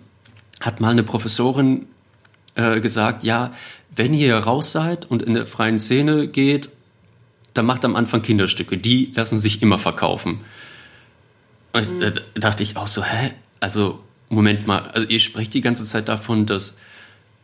hat 0.60 0.82
mal 0.82 0.92
eine 0.92 1.04
Professorin 1.04 1.88
äh, 2.56 2.82
gesagt, 2.82 3.24
ja, 3.24 3.54
wenn 3.96 4.14
ihr 4.14 4.20
hier 4.20 4.38
raus 4.38 4.72
seid 4.72 5.10
und 5.10 5.22
in 5.22 5.34
der 5.34 5.46
freien 5.46 5.80
Szene 5.80 6.28
geht, 6.28 6.70
dann 7.54 7.66
macht 7.66 7.86
am 7.86 7.96
Anfang 7.96 8.22
Kinderstücke. 8.22 8.78
Die 8.78 9.12
lassen 9.16 9.40
sich 9.40 9.62
immer 9.62 9.78
verkaufen. 9.78 10.44
Und 11.72 12.02
da 12.02 12.12
dachte 12.36 12.64
ich 12.64 12.78
auch 12.78 12.88
so, 12.88 13.04
hä? 13.04 13.34
Also, 13.60 14.00
Moment 14.30 14.68
mal, 14.68 14.90
also 14.90 15.08
ihr 15.08 15.20
sprecht 15.20 15.54
die 15.54 15.62
ganze 15.62 15.86
Zeit 15.86 16.10
davon, 16.10 16.46
dass 16.46 16.78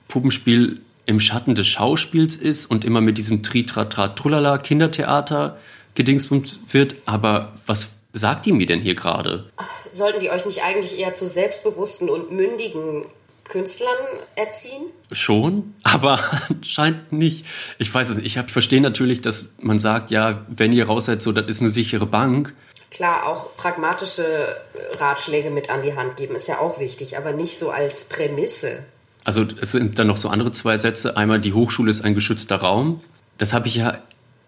Puppenspiel 0.08 0.82
im 1.06 1.20
Schatten 1.20 1.56
des 1.56 1.68
Schauspiels 1.68 2.36
ist 2.36 2.66
und 2.66 2.86
immer 2.86 3.02
mit 3.02 3.18
diesem 3.18 3.44
Tri-Tra-Tra-Trullala 3.44 4.58
Kindertheater 4.58 5.58
gedingsbummt 5.96 6.60
wird, 6.72 6.96
aber 7.06 7.54
was 7.66 7.92
sagt 8.14 8.48
ihr 8.48 8.54
mir 8.54 8.66
denn 8.66 8.82
hier 8.82 8.96
gerade? 8.96 9.50
Sollten 9.92 10.20
die 10.20 10.30
euch 10.30 10.46
nicht 10.46 10.64
eigentlich 10.64 10.98
eher 11.00 11.14
zu 11.14 11.28
selbstbewussten 11.28 12.10
und 12.10 12.32
mündigen 12.32 13.06
Künstlern 13.52 13.90
erziehen? 14.36 14.86
Schon, 15.12 15.76
aber 15.84 16.20
anscheinend 16.50 17.12
nicht. 17.12 17.46
Ich 17.78 17.94
weiß 17.94 18.10
es 18.10 18.18
nicht. 18.18 18.38
Ich 18.38 18.52
verstehe 18.52 18.82
natürlich, 18.82 19.22
dass 19.22 19.54
man 19.60 19.78
sagt, 19.78 20.10
ja, 20.10 20.46
wenn 20.48 20.72
ihr 20.74 20.88
raus 20.88 21.06
seid, 21.06 21.22
so, 21.22 21.32
das 21.32 21.48
ist 21.48 21.62
eine 21.62 21.70
sichere 21.70 22.06
Bank. 22.06 22.56
Klar, 22.90 23.28
auch 23.28 23.56
pragmatische 23.58 24.24
äh, 24.24 24.96
Ratschläge 24.98 25.52
mit 25.52 25.70
an 25.70 25.82
die 25.84 25.96
Hand 25.96 26.18
geben 26.18 26.36
ist 26.36 26.48
ja 26.48 26.60
auch 26.60 26.80
wichtig, 26.80 27.18
aber 27.18 27.34
nicht 27.34 27.60
so 27.60 27.70
als 27.70 28.06
Prämisse. 28.06 28.80
Also 29.24 29.46
es 29.62 29.74
sind 29.74 30.00
dann 30.00 30.08
noch 30.08 30.18
so 30.18 30.30
andere 30.30 30.52
zwei 30.52 30.78
Sätze. 30.78 31.16
Einmal, 31.16 31.40
die 31.40 31.54
Hochschule 31.54 31.92
ist 31.92 32.04
ein 32.04 32.16
geschützter 32.16 32.58
Raum. 32.58 33.02
Das 33.38 33.54
habe 33.54 33.68
ich 33.68 33.76
ja 33.76 34.00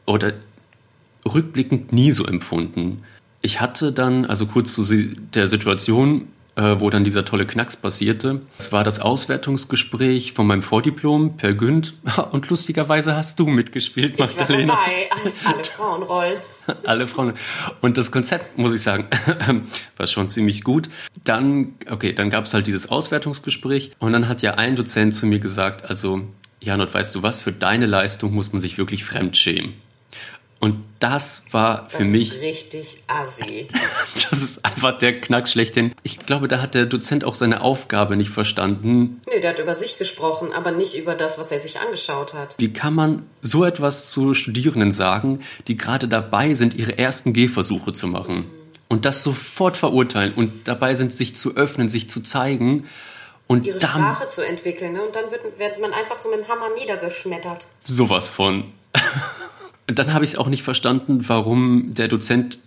oder 0.06 0.34
rückblickend 1.26 1.94
nie 1.94 2.12
so 2.12 2.26
empfunden. 2.26 3.04
Ich 3.42 3.62
hatte 3.62 3.92
dann, 3.92 4.26
also 4.26 4.46
kurz 4.46 4.74
zu 4.74 4.84
der 5.34 5.48
Situation, 5.48 6.28
äh, 6.56 6.76
wo 6.80 6.90
dann 6.90 7.04
dieser 7.04 7.26
tolle 7.26 7.46
Knacks 7.46 7.76
passierte. 7.76 8.42
Es 8.58 8.72
war 8.72 8.84
das 8.84 9.00
Auswertungsgespräch 9.00 10.34
von 10.34 10.48
meinem 10.48 10.62
Vordiplom 10.62 11.38
per 11.38 11.54
Günd. 11.54 11.96
Und 12.32 12.50
lustigerweise 12.50 13.16
hast 13.16 13.40
du 13.40 13.48
mitgespielt, 13.48 14.14
Ich 14.14 14.20
war 14.20 14.28
Magdalena. 14.28 14.74
dabei, 14.76 15.10
als 15.24 15.36
alle 15.46 15.64
Frauenrollen. 15.64 16.38
Alle 16.86 17.08
Frauen. 17.08 17.34
Und 17.82 17.98
das 17.98 18.10
Konzept, 18.10 18.58
muss 18.58 18.74
ich 18.74 18.82
sagen, 18.82 19.08
war 19.98 20.08
schon 20.08 20.30
ziemlich 20.30 20.64
gut. 20.64 20.88
Dann, 21.26 21.74
okay, 21.90 22.14
dann 22.14 22.30
gab 22.30 22.46
es 22.46 22.54
halt 22.54 22.68
dieses 22.68 22.90
Auswertungsgespräch 22.90 23.92
und 24.00 24.14
dann 24.14 24.30
hat 24.30 24.42
ja 24.42 24.54
ein 24.54 24.78
Dozent 24.78 25.14
zu 25.14 25.26
mir 25.26 25.40
gesagt, 25.40 25.84
also, 25.84 26.22
Janot, 26.62 26.94
weißt 26.94 27.16
du 27.16 27.22
was, 27.22 27.42
für 27.42 27.52
deine 27.52 27.86
Leistung 27.86 28.34
muss 28.34 28.54
man 28.54 28.62
sich 28.62 28.78
wirklich 28.78 29.04
fremdschämen. 29.04 29.74
Und 30.64 30.82
das 31.02 31.44
war 31.52 31.90
für 31.90 32.04
Das 32.04 32.08
mich, 32.08 32.36
ist 32.36 32.42
richtig 32.42 33.04
assi. 33.08 33.68
das 34.30 34.42
ist 34.42 34.64
einfach 34.64 34.98
der 34.98 35.20
Knack 35.20 35.50
schlechthin. 35.50 35.94
Ich 36.04 36.20
glaube, 36.20 36.48
da 36.48 36.62
hat 36.62 36.74
der 36.74 36.86
Dozent 36.86 37.26
auch 37.26 37.36
seine 37.36 37.60
Aufgabe 37.60 38.16
nicht 38.16 38.30
verstanden. 38.30 39.22
Nee, 39.28 39.42
der 39.42 39.50
hat 39.50 39.60
über 39.60 39.76
sich 39.76 39.98
gesprochen, 39.98 40.54
aber 40.54 40.72
nicht 40.72 40.96
über 40.96 41.16
das, 41.16 41.38
was 41.38 41.52
er 41.52 41.60
sich 41.60 41.82
angeschaut 41.82 42.34
hat. 42.34 42.56
Wie 42.60 42.72
kann 42.72 42.94
man 42.94 43.24
so 43.42 43.66
etwas 43.66 44.10
zu 44.10 44.34
Studierenden 44.34 44.94
sagen, 44.94 45.42
die 45.68 45.76
gerade 45.76 46.08
dabei 46.08 46.54
sind, 46.54 46.76
ihre 46.76 46.98
ersten 46.98 47.34
Gehversuche 47.34 47.92
zu 47.92 48.08
machen? 48.08 48.46
Und 48.88 49.04
das 49.04 49.22
sofort 49.22 49.76
verurteilen 49.76 50.32
und 50.34 50.70
dabei 50.70 50.96
sind, 50.96 51.12
sich 51.12 51.36
zu 51.36 51.58
öffnen, 51.58 51.90
sich 51.90 52.10
zu 52.10 52.22
zeigen. 52.22 52.88
Und 53.48 53.68
Ihre 53.68 53.80
dann 53.80 54.02
Sprache 54.02 54.28
zu 54.28 54.48
entwickeln. 54.48 54.94
Ne? 54.94 55.04
Und 55.04 55.14
dann 55.14 55.30
wird, 55.30 55.60
wird 55.60 55.82
man 55.82 55.92
einfach 55.92 56.16
so 56.16 56.30
mit 56.30 56.40
dem 56.40 56.48
Hammer 56.48 56.70
niedergeschmettert. 56.80 57.66
sowas 57.84 58.30
von. 58.30 58.72
Dann 59.88 60.14
habe 60.14 60.24
ich 60.24 60.32
es 60.32 60.38
auch 60.38 60.48
nicht 60.48 60.64
verstanden, 60.64 61.28
warum 61.28 61.94
der 61.94 62.08
Dozent 62.08 62.60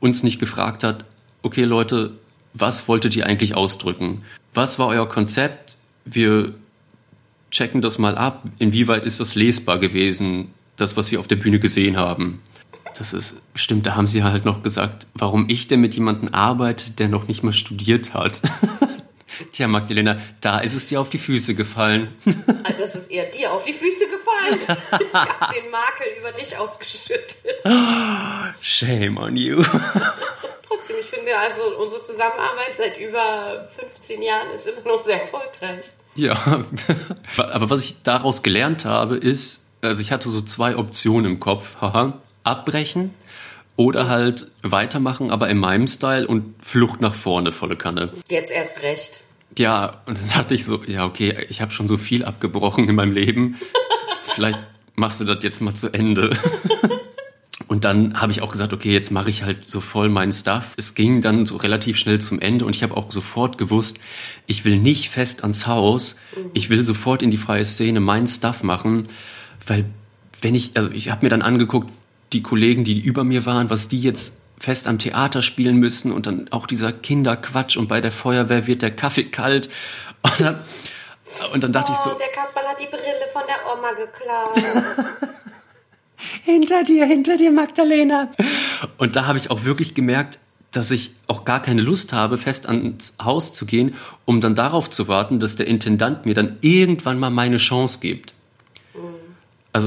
uns 0.00 0.22
nicht 0.22 0.38
gefragt 0.38 0.84
hat, 0.84 1.04
okay 1.42 1.64
Leute, 1.64 2.12
was 2.54 2.88
wolltet 2.88 3.16
ihr 3.16 3.26
eigentlich 3.26 3.54
ausdrücken? 3.54 4.22
Was 4.54 4.78
war 4.78 4.88
euer 4.88 5.08
Konzept? 5.08 5.76
Wir 6.04 6.54
checken 7.50 7.80
das 7.80 7.98
mal 7.98 8.16
ab. 8.16 8.44
Inwieweit 8.58 9.04
ist 9.04 9.20
das 9.20 9.34
lesbar 9.34 9.78
gewesen, 9.78 10.48
das, 10.76 10.96
was 10.96 11.10
wir 11.10 11.20
auf 11.20 11.26
der 11.26 11.36
Bühne 11.36 11.58
gesehen 11.58 11.96
haben? 11.96 12.40
Das 12.96 13.12
ist, 13.12 13.36
stimmt, 13.54 13.86
da 13.86 13.94
haben 13.94 14.06
sie 14.06 14.22
halt 14.22 14.44
noch 14.44 14.62
gesagt, 14.62 15.06
warum 15.14 15.48
ich 15.48 15.68
denn 15.68 15.80
mit 15.80 15.94
jemandem 15.94 16.34
arbeite, 16.34 16.90
der 16.92 17.08
noch 17.08 17.28
nicht 17.28 17.42
mal 17.42 17.52
studiert 17.52 18.14
hat. 18.14 18.40
Tja, 19.52 19.68
Magdalena, 19.68 20.18
da 20.40 20.58
ist 20.60 20.74
es 20.74 20.88
dir 20.88 21.00
auf 21.00 21.08
die 21.10 21.18
Füße 21.18 21.54
gefallen. 21.54 22.14
Also 22.64 22.80
das 22.80 22.94
ist 22.94 23.10
eher 23.10 23.26
dir 23.26 23.52
auf 23.52 23.64
die 23.64 23.72
Füße 23.72 24.04
gefallen. 24.08 24.78
ich 25.00 25.14
habe 25.14 25.54
den 25.54 25.70
Makel 25.70 26.06
über 26.18 26.32
dich 26.32 26.56
ausgeschüttet. 26.56 27.36
Shame 28.60 29.16
on 29.16 29.36
you. 29.36 29.62
Trotzdem, 30.66 30.96
ich 31.00 31.06
finde 31.06 31.36
also, 31.36 31.62
unsere 31.78 32.02
Zusammenarbeit 32.02 32.74
seit 32.76 32.98
über 32.98 33.68
15 33.76 34.22
Jahren 34.22 34.50
ist 34.54 34.66
immer 34.66 34.96
noch 34.96 35.02
sehr 35.02 35.22
erfolgreich. 35.22 35.86
Ja, 36.14 36.64
aber 37.36 37.70
was 37.70 37.84
ich 37.84 38.02
daraus 38.02 38.42
gelernt 38.42 38.84
habe, 38.84 39.16
ist, 39.16 39.64
also 39.82 40.02
ich 40.02 40.12
hatte 40.12 40.28
so 40.28 40.42
zwei 40.42 40.76
Optionen 40.76 41.32
im 41.32 41.40
Kopf. 41.40 41.76
Haha, 41.80 42.20
abbrechen 42.44 43.14
Oder 43.76 44.08
halt 44.08 44.48
weitermachen, 44.62 45.30
aber 45.30 45.48
in 45.48 45.58
meinem 45.58 45.86
Style 45.86 46.26
und 46.26 46.54
Flucht 46.64 47.00
nach 47.00 47.14
vorne, 47.14 47.52
volle 47.52 47.76
Kanne. 47.76 48.12
Jetzt 48.28 48.50
erst 48.50 48.82
recht. 48.82 49.22
Ja, 49.56 50.02
und 50.06 50.18
dann 50.18 50.28
dachte 50.28 50.54
ich 50.54 50.64
so, 50.64 50.82
ja, 50.84 51.04
okay, 51.04 51.46
ich 51.48 51.60
habe 51.60 51.72
schon 51.72 51.88
so 51.88 51.96
viel 51.96 52.24
abgebrochen 52.24 52.88
in 52.88 52.94
meinem 52.94 53.12
Leben. 53.12 53.56
Vielleicht 54.22 54.58
machst 54.94 55.20
du 55.20 55.24
das 55.24 55.42
jetzt 55.42 55.60
mal 55.60 55.74
zu 55.74 55.92
Ende. 55.92 56.36
Und 57.68 57.84
dann 57.84 58.18
habe 58.18 58.32
ich 58.32 58.40
auch 58.40 58.50
gesagt, 58.50 58.72
okay, 58.72 58.92
jetzt 58.92 59.10
mache 59.10 59.28
ich 59.28 59.42
halt 59.42 59.68
so 59.68 59.80
voll 59.80 60.08
meinen 60.08 60.32
Stuff. 60.32 60.72
Es 60.78 60.94
ging 60.94 61.20
dann 61.20 61.44
so 61.44 61.56
relativ 61.56 61.98
schnell 61.98 62.18
zum 62.18 62.40
Ende 62.40 62.64
und 62.64 62.74
ich 62.74 62.82
habe 62.82 62.96
auch 62.96 63.12
sofort 63.12 63.58
gewusst, 63.58 64.00
ich 64.46 64.64
will 64.64 64.78
nicht 64.78 65.10
fest 65.10 65.42
ans 65.42 65.66
Haus. 65.66 66.16
Ich 66.54 66.70
will 66.70 66.84
sofort 66.84 67.22
in 67.22 67.30
die 67.30 67.36
freie 67.36 67.66
Szene 67.66 68.00
meinen 68.00 68.26
Stuff 68.26 68.62
machen, 68.62 69.08
weil 69.66 69.84
wenn 70.40 70.54
ich, 70.54 70.72
also 70.76 70.90
ich 70.90 71.10
habe 71.10 71.26
mir 71.26 71.28
dann 71.28 71.42
angeguckt, 71.42 71.92
die 72.32 72.42
Kollegen, 72.42 72.84
die 72.84 72.98
über 72.98 73.22
mir 73.22 73.44
waren, 73.44 73.68
was 73.68 73.88
die 73.88 74.00
jetzt 74.00 74.37
fest 74.60 74.86
am 74.86 74.98
Theater 74.98 75.42
spielen 75.42 75.76
müssen 75.76 76.12
und 76.12 76.26
dann 76.26 76.48
auch 76.50 76.66
dieser 76.66 76.92
Kinderquatsch 76.92 77.76
und 77.76 77.88
bei 77.88 78.00
der 78.00 78.12
Feuerwehr 78.12 78.66
wird 78.66 78.82
der 78.82 78.90
Kaffee 78.90 79.24
kalt. 79.24 79.68
Und 80.22 80.40
dann, 80.40 80.64
und 81.54 81.62
dann 81.62 81.72
dachte 81.72 81.92
oh, 81.92 81.94
ich 81.94 82.00
so. 82.00 82.10
Der 82.18 82.28
Kasperl 82.28 82.64
hat 82.66 82.80
die 82.80 82.86
Brille 82.86 83.04
von 83.32 83.42
der 83.46 83.72
Oma 83.72 83.92
geklaut. 83.92 85.30
hinter 86.44 86.82
dir, 86.82 87.06
hinter 87.06 87.36
dir, 87.36 87.52
Magdalena. 87.52 88.28
Und 88.96 89.14
da 89.14 89.26
habe 89.26 89.38
ich 89.38 89.50
auch 89.50 89.64
wirklich 89.64 89.94
gemerkt, 89.94 90.40
dass 90.72 90.90
ich 90.90 91.12
auch 91.28 91.44
gar 91.44 91.62
keine 91.62 91.82
Lust 91.82 92.12
habe, 92.12 92.36
fest 92.36 92.66
ans 92.66 93.14
Haus 93.22 93.52
zu 93.52 93.64
gehen, 93.64 93.94
um 94.24 94.40
dann 94.40 94.54
darauf 94.54 94.90
zu 94.90 95.08
warten, 95.08 95.38
dass 95.38 95.56
der 95.56 95.66
Intendant 95.66 96.26
mir 96.26 96.34
dann 96.34 96.58
irgendwann 96.60 97.18
mal 97.18 97.30
meine 97.30 97.56
Chance 97.56 98.00
gibt. 98.00 98.34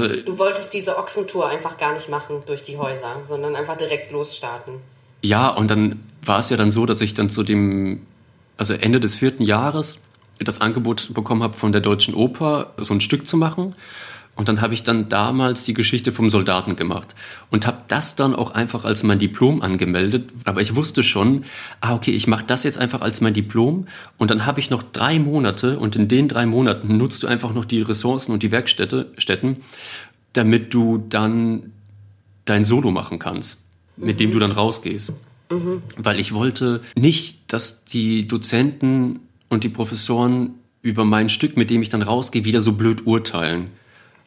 Also, 0.00 0.08
du 0.08 0.38
wolltest 0.38 0.72
diese 0.72 0.98
Ochsentour 0.98 1.48
einfach 1.48 1.76
gar 1.76 1.92
nicht 1.94 2.08
machen 2.08 2.42
durch 2.46 2.62
die 2.62 2.78
Häuser, 2.78 3.20
sondern 3.24 3.56
einfach 3.56 3.76
direkt 3.76 4.10
losstarten. 4.12 4.74
Ja, 5.22 5.48
und 5.48 5.70
dann 5.70 6.00
war 6.24 6.38
es 6.38 6.50
ja 6.50 6.56
dann 6.56 6.70
so, 6.70 6.86
dass 6.86 7.00
ich 7.00 7.14
dann 7.14 7.28
zu 7.28 7.42
dem, 7.42 8.06
also 8.56 8.74
Ende 8.74 9.00
des 9.00 9.16
vierten 9.16 9.42
Jahres, 9.42 10.00
das 10.38 10.60
Angebot 10.60 11.14
bekommen 11.14 11.42
habe 11.42 11.56
von 11.56 11.72
der 11.72 11.80
Deutschen 11.80 12.14
Oper, 12.14 12.72
so 12.78 12.94
ein 12.94 13.00
Stück 13.00 13.26
zu 13.26 13.36
machen. 13.36 13.74
Und 14.34 14.48
dann 14.48 14.62
habe 14.62 14.72
ich 14.72 14.82
dann 14.82 15.10
damals 15.10 15.64
die 15.64 15.74
Geschichte 15.74 16.10
vom 16.10 16.30
Soldaten 16.30 16.74
gemacht 16.74 17.14
und 17.50 17.66
habe 17.66 17.82
das 17.88 18.16
dann 18.16 18.34
auch 18.34 18.52
einfach 18.52 18.84
als 18.84 19.02
mein 19.02 19.18
Diplom 19.18 19.60
angemeldet. 19.60 20.30
Aber 20.44 20.62
ich 20.62 20.74
wusste 20.74 21.02
schon, 21.02 21.44
ah 21.80 21.94
okay, 21.94 22.12
ich 22.12 22.26
mache 22.26 22.44
das 22.46 22.64
jetzt 22.64 22.78
einfach 22.78 23.02
als 23.02 23.20
mein 23.20 23.34
Diplom 23.34 23.86
und 24.16 24.30
dann 24.30 24.46
habe 24.46 24.58
ich 24.58 24.70
noch 24.70 24.82
drei 24.82 25.18
Monate 25.18 25.78
und 25.78 25.96
in 25.96 26.08
den 26.08 26.28
drei 26.28 26.46
Monaten 26.46 26.96
nutzt 26.96 27.22
du 27.22 27.26
einfach 27.26 27.52
noch 27.52 27.66
die 27.66 27.82
Ressourcen 27.82 28.32
und 28.32 28.42
die 28.42 28.50
Werkstätte, 28.50 29.12
Städten, 29.18 29.58
damit 30.32 30.72
du 30.72 31.04
dann 31.10 31.72
dein 32.46 32.64
Solo 32.64 32.90
machen 32.90 33.18
kannst, 33.18 33.60
mit 33.98 34.16
mhm. 34.16 34.18
dem 34.18 34.30
du 34.32 34.38
dann 34.38 34.52
rausgehst. 34.52 35.12
Mhm. 35.50 35.82
Weil 35.98 36.18
ich 36.18 36.32
wollte 36.32 36.80
nicht, 36.94 37.52
dass 37.52 37.84
die 37.84 38.26
Dozenten 38.26 39.20
und 39.50 39.62
die 39.62 39.68
Professoren 39.68 40.54
über 40.80 41.04
mein 41.04 41.28
Stück, 41.28 41.58
mit 41.58 41.68
dem 41.68 41.82
ich 41.82 41.90
dann 41.90 42.02
rausgehe, 42.02 42.46
wieder 42.46 42.62
so 42.62 42.72
blöd 42.72 43.06
urteilen. 43.06 43.68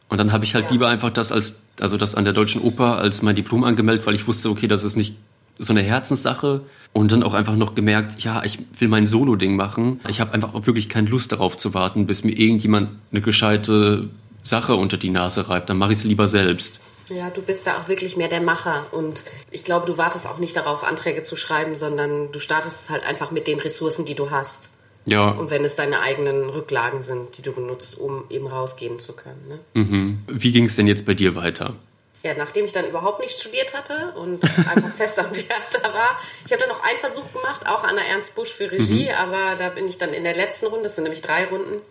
Und 0.09 0.19
dann 0.19 0.31
habe 0.31 0.43
ich 0.45 0.53
halt 0.53 0.71
lieber 0.71 0.87
einfach 0.87 1.09
das 1.09 1.31
als, 1.31 1.61
also 1.79 1.97
das 1.97 2.15
an 2.15 2.25
der 2.25 2.33
Deutschen 2.33 2.61
Oper 2.61 2.97
als 2.97 3.21
mein 3.21 3.35
Diplom 3.35 3.63
angemeldet, 3.63 4.05
weil 4.05 4.15
ich 4.15 4.27
wusste, 4.27 4.49
okay, 4.49 4.67
das 4.67 4.83
ist 4.83 4.95
nicht 4.95 5.15
so 5.57 5.73
eine 5.73 5.81
Herzenssache. 5.81 6.61
Und 6.93 7.11
dann 7.11 7.23
auch 7.23 7.33
einfach 7.33 7.55
noch 7.55 7.75
gemerkt, 7.75 8.21
ja, 8.23 8.43
ich 8.43 8.59
will 8.79 8.87
mein 8.87 9.05
Solo-Ding 9.05 9.55
machen. 9.55 9.99
Ich 10.07 10.21
habe 10.21 10.33
einfach 10.33 10.53
auch 10.53 10.65
wirklich 10.65 10.87
keine 10.87 11.09
Lust 11.09 11.31
darauf 11.31 11.57
zu 11.57 11.73
warten, 11.73 12.05
bis 12.05 12.23
mir 12.23 12.31
irgendjemand 12.31 12.89
eine 13.11 13.21
gescheite 13.21 14.09
Sache 14.43 14.75
unter 14.75 14.97
die 14.97 15.09
Nase 15.09 15.49
reibt. 15.49 15.69
Dann 15.69 15.77
mache 15.77 15.91
ich 15.91 15.99
es 15.99 16.03
lieber 16.05 16.27
selbst. 16.27 16.79
Ja, 17.09 17.29
du 17.29 17.41
bist 17.41 17.67
da 17.67 17.77
auch 17.77 17.87
wirklich 17.87 18.17
mehr 18.17 18.29
der 18.29 18.41
Macher 18.41 18.85
und 18.91 19.23
ich 19.51 19.63
glaube, 19.63 19.85
du 19.85 19.97
wartest 19.97 20.25
auch 20.25 20.39
nicht 20.39 20.55
darauf, 20.55 20.83
Anträge 20.83 21.21
zu 21.21 21.35
schreiben, 21.35 21.75
sondern 21.75 22.31
du 22.31 22.39
startest 22.39 22.89
halt 22.89 23.03
einfach 23.03 23.29
mit 23.29 23.45
den 23.45 23.59
Ressourcen, 23.59 24.05
die 24.05 24.15
du 24.15 24.31
hast. 24.31 24.69
Ja. 25.05 25.29
Und 25.29 25.51
wenn 25.51 25.63
es 25.63 25.75
deine 25.75 26.01
eigenen 26.01 26.49
Rücklagen 26.49 27.03
sind, 27.03 27.37
die 27.37 27.41
du 27.41 27.51
benutzt, 27.51 27.97
um 27.97 28.25
eben 28.29 28.47
rausgehen 28.47 28.99
zu 28.99 29.13
können. 29.13 29.47
Ne? 29.47 29.59
Mhm. 29.73 30.23
Wie 30.27 30.51
ging 30.51 30.65
es 30.65 30.75
denn 30.75 30.87
jetzt 30.87 31.05
bei 31.05 31.13
dir 31.13 31.35
weiter? 31.35 31.75
Ja, 32.23 32.33
nachdem 32.33 32.65
ich 32.65 32.71
dann 32.71 32.87
überhaupt 32.87 33.19
nicht 33.19 33.39
studiert 33.39 33.75
hatte 33.75 34.13
und 34.15 34.43
einfach 34.43 34.89
fest 34.97 35.19
am 35.19 35.31
Theater 35.31 35.93
war. 35.93 36.19
Ich 36.45 36.51
habe 36.51 36.61
dann 36.61 36.69
noch 36.69 36.83
einen 36.83 36.97
Versuch 36.97 37.31
gemacht, 37.31 37.67
auch 37.67 37.83
an 37.83 37.95
der 37.95 38.07
Ernst 38.07 38.33
Busch 38.33 38.51
für 38.51 38.71
Regie, 38.71 39.05
mhm. 39.05 39.15
aber 39.15 39.55
da 39.57 39.69
bin 39.69 39.87
ich 39.87 39.99
dann 39.99 40.11
in 40.11 40.23
der 40.23 40.35
letzten 40.35 40.65
Runde, 40.65 40.85
das 40.85 40.95
sind 40.95 41.03
nämlich 41.03 41.21
drei 41.21 41.45
Runden, 41.45 41.81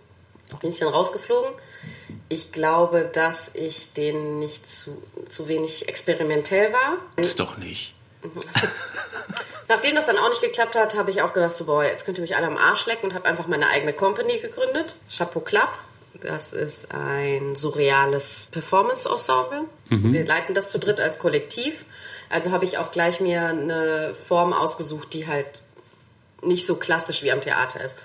bin 0.61 0.71
ich 0.71 0.79
dann 0.81 0.89
rausgeflogen. 0.89 1.53
Ich 2.29 2.51
glaube, 2.51 3.09
dass 3.13 3.51
ich 3.55 3.93
den 3.93 4.41
nicht 4.41 4.69
zu, 4.69 5.01
zu 5.29 5.47
wenig 5.47 5.89
experimentell 5.89 6.73
war. 6.73 6.99
Ist 7.15 7.39
doch 7.39 7.57
nicht. 7.57 7.95
Nachdem 9.69 9.95
das 9.95 10.07
dann 10.07 10.19
auch 10.19 10.29
nicht 10.29 10.43
geklappt 10.43 10.77
hat, 10.77 10.97
habe 10.97 11.11
ich 11.11 11.23
auch 11.23 11.33
gedacht, 11.33 11.57
so, 11.57 11.65
boah, 11.65 11.85
jetzt 11.85 12.05
könnt 12.05 12.19
ihr 12.19 12.23
mich 12.23 12.37
alle 12.37 12.47
am 12.47 12.57
Arsch 12.57 12.87
lecken 12.87 13.11
und 13.11 13.15
habe 13.15 13.27
einfach 13.27 13.47
meine 13.47 13.69
eigene 13.69 13.93
Company 13.93 14.39
gegründet. 14.39 14.95
Chapeau 15.15 15.41
Club. 15.41 15.69
Das 16.23 16.53
ist 16.53 16.93
ein 16.93 17.57
surreales 17.57 18.47
Performance-Ensemble. 18.51 19.65
Mhm. 19.89 20.13
Wir 20.13 20.25
leiten 20.25 20.55
das 20.55 20.69
zu 20.69 20.79
dritt 20.79 21.01
als 21.01 21.19
Kollektiv. 21.19 21.85
Also 22.31 22.51
habe 22.51 22.65
ich 22.65 22.79
auch 22.79 22.93
gleich 22.93 23.21
mir 23.21 23.47
eine 23.47 24.15
Form 24.15 24.53
ausgesucht, 24.53 25.13
die 25.13 25.27
halt 25.27 25.47
nicht 26.43 26.67
so 26.67 26.77
klassisch 26.77 27.23
wie 27.23 27.33
am 27.33 27.41
Theater 27.41 27.83
ist. 27.83 27.97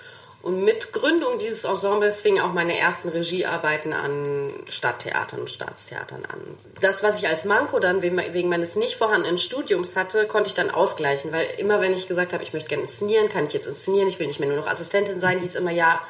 Und 0.42 0.64
mit 0.64 0.94
Gründung 0.94 1.38
dieses 1.38 1.64
Ensembles 1.64 2.20
fingen 2.20 2.40
auch 2.40 2.54
meine 2.54 2.78
ersten 2.78 3.10
Regiearbeiten 3.10 3.92
an 3.92 4.50
Stadttheatern 4.70 5.40
und 5.40 5.50
Staatstheatern 5.50 6.24
an. 6.24 6.40
Das, 6.80 7.02
was 7.02 7.18
ich 7.18 7.28
als 7.28 7.44
Manko 7.44 7.78
dann 7.78 8.00
wegen 8.00 8.48
meines 8.48 8.74
nicht 8.74 8.96
vorhandenen 8.96 9.36
Studiums 9.36 9.96
hatte, 9.96 10.26
konnte 10.26 10.48
ich 10.48 10.54
dann 10.54 10.70
ausgleichen, 10.70 11.30
weil 11.30 11.46
immer 11.58 11.82
wenn 11.82 11.92
ich 11.92 12.08
gesagt 12.08 12.32
habe, 12.32 12.42
ich 12.42 12.54
möchte 12.54 12.70
gerne 12.70 12.84
inszenieren, 12.84 13.28
kann 13.28 13.46
ich 13.46 13.52
jetzt 13.52 13.66
inszenieren, 13.66 14.08
ich 14.08 14.18
will 14.18 14.28
nicht 14.28 14.40
mehr 14.40 14.48
nur 14.48 14.56
noch 14.56 14.66
Assistentin 14.66 15.20
sein, 15.20 15.40
hieß 15.40 15.56
immer 15.56 15.72
ja, 15.72 16.00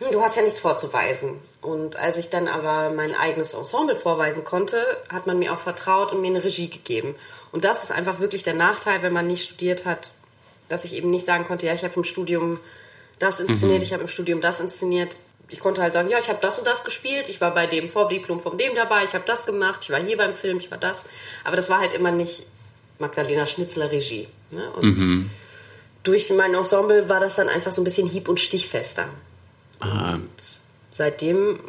hm, 0.00 0.10
du 0.10 0.20
hast 0.20 0.36
ja 0.36 0.42
nichts 0.42 0.58
vorzuweisen. 0.58 1.38
Und 1.62 1.94
als 1.94 2.16
ich 2.16 2.30
dann 2.30 2.48
aber 2.48 2.90
mein 2.90 3.14
eigenes 3.14 3.54
Ensemble 3.54 3.94
vorweisen 3.94 4.42
konnte, 4.42 4.84
hat 5.08 5.28
man 5.28 5.38
mir 5.38 5.52
auch 5.52 5.60
vertraut 5.60 6.12
und 6.12 6.20
mir 6.20 6.26
eine 6.26 6.42
Regie 6.42 6.68
gegeben. 6.68 7.14
Und 7.52 7.64
das 7.64 7.84
ist 7.84 7.92
einfach 7.92 8.18
wirklich 8.18 8.42
der 8.42 8.54
Nachteil, 8.54 9.02
wenn 9.02 9.12
man 9.12 9.28
nicht 9.28 9.44
studiert 9.44 9.84
hat, 9.84 10.10
dass 10.68 10.84
ich 10.84 10.94
eben 10.94 11.10
nicht 11.10 11.26
sagen 11.26 11.44
konnte, 11.44 11.66
ja, 11.66 11.74
ich 11.74 11.84
habe 11.84 11.94
im 11.94 12.02
Studium 12.02 12.58
das 13.18 13.40
inszeniert, 13.40 13.78
mhm. 13.78 13.84
ich 13.84 13.92
habe 13.92 14.02
im 14.02 14.08
Studium 14.08 14.40
das 14.40 14.60
inszeniert. 14.60 15.16
Ich 15.48 15.60
konnte 15.60 15.82
halt 15.82 15.92
sagen, 15.92 16.08
ja, 16.08 16.18
ich 16.18 16.28
habe 16.28 16.38
das 16.40 16.58
und 16.58 16.66
das 16.66 16.84
gespielt, 16.84 17.26
ich 17.28 17.40
war 17.40 17.52
bei 17.52 17.66
dem 17.66 17.88
Vordiplom 17.88 18.40
von 18.40 18.56
dem 18.58 18.74
dabei, 18.74 19.04
ich 19.04 19.14
habe 19.14 19.24
das 19.26 19.46
gemacht, 19.46 19.80
ich 19.82 19.90
war 19.90 20.00
hier 20.00 20.16
beim 20.16 20.34
Film, 20.34 20.58
ich 20.58 20.70
war 20.70 20.78
das. 20.78 21.00
Aber 21.44 21.56
das 21.56 21.68
war 21.68 21.80
halt 21.80 21.92
immer 21.92 22.10
nicht 22.10 22.44
Magdalena 22.98 23.46
Schnitzler 23.46 23.90
Regie. 23.90 24.28
Ne? 24.50 24.70
Und 24.72 24.98
mhm. 24.98 25.30
durch 26.02 26.30
mein 26.30 26.54
Ensemble 26.54 27.08
war 27.08 27.20
das 27.20 27.36
dann 27.36 27.48
einfach 27.48 27.72
so 27.72 27.82
ein 27.82 27.84
bisschen 27.84 28.08
hieb- 28.08 28.28
und 28.28 28.40
stichfester. 28.40 29.08
Ah. 29.80 30.14
Und 30.14 30.30
seitdem 30.90 31.60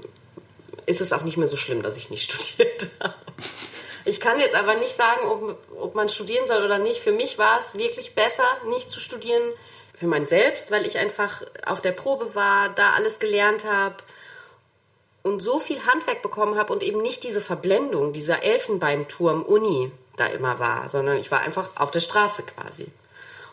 ist 0.86 1.02
es 1.02 1.12
auch 1.12 1.24
nicht 1.24 1.38
mehr 1.38 1.48
so 1.48 1.58
schlimm, 1.58 1.82
dass 1.82 1.98
ich 1.98 2.10
nicht 2.10 2.32
studiert 2.32 2.92
habe. 3.02 3.14
Ich 4.06 4.20
kann 4.20 4.40
jetzt 4.40 4.56
aber 4.56 4.76
nicht 4.76 4.96
sagen, 4.96 5.28
ob, 5.28 5.58
ob 5.80 5.96
man 5.96 6.10
studieren 6.10 6.46
soll 6.46 6.64
oder 6.64 6.78
nicht. 6.78 7.02
Für 7.02 7.12
mich 7.12 7.40
war 7.40 7.60
es 7.60 7.74
wirklich 7.74 8.14
besser, 8.14 8.46
nicht 8.70 8.90
zu 8.90 9.00
studieren, 9.00 9.42
für 9.96 10.08
mein 10.08 10.28
Selbst, 10.28 10.72
weil 10.72 10.86
ich 10.86 10.98
einfach 10.98 11.44
auf 11.66 11.82
der 11.82 11.94
Probe 11.94 12.36
war, 12.36 12.70
da 12.70 12.92
alles 12.92 13.20
gelernt 13.20 13.66
habe 13.66 13.96
und 15.24 15.42
so 15.42 15.60
viel 15.60 15.86
Handwerk 15.86 16.22
bekommen 16.22 16.58
habe 16.58 16.72
und 16.72 16.84
eben 16.84 17.02
nicht 17.02 17.24
diese 17.24 17.42
Verblendung, 17.42 18.14
dieser 18.14 18.44
Elfenbeinturm 18.44 19.42
Uni 19.42 19.92
da 20.18 20.28
immer 20.28 20.60
war, 20.60 20.88
sondern 20.90 21.18
ich 21.18 21.32
war 21.32 21.40
einfach 21.40 21.70
auf 21.76 21.92
der 21.92 22.00
Straße 22.00 22.44
quasi. 22.44 22.88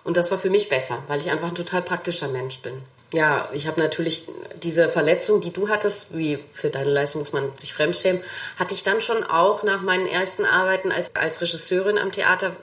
Und 0.05 0.17
das 0.17 0.31
war 0.31 0.39
für 0.39 0.51
mich 0.51 0.69
besser, 0.69 1.03
weil 1.07 1.21
ich 1.21 1.31
einfach 1.31 1.49
ein 1.49 1.55
total 1.55 1.83
praktischer 1.83 2.29
Mensch 2.29 2.61
bin. 2.61 2.83
Ja, 3.13 3.49
ich 3.53 3.67
habe 3.67 3.81
natürlich 3.81 4.27
diese 4.63 4.89
Verletzung, 4.89 5.41
die 5.41 5.53
du 5.53 5.69
hattest, 5.69 6.17
wie 6.17 6.39
für 6.55 6.71
deine 6.71 6.91
Leistung 6.91 7.21
muss 7.21 7.33
man 7.33 7.57
sich 7.57 7.75
fremdschämen, 7.75 8.23
hatte 8.59 8.75
ich 8.75 8.85
dann 8.85 9.01
schon 9.01 9.23
auch 9.23 9.63
nach 9.63 9.83
meinen 9.83 10.07
ersten 10.07 10.45
Arbeiten 10.45 10.91
als, 10.91 11.15
als 11.15 11.41
Regisseurin 11.41 11.99
am 11.99 12.11
Theater 12.11 12.57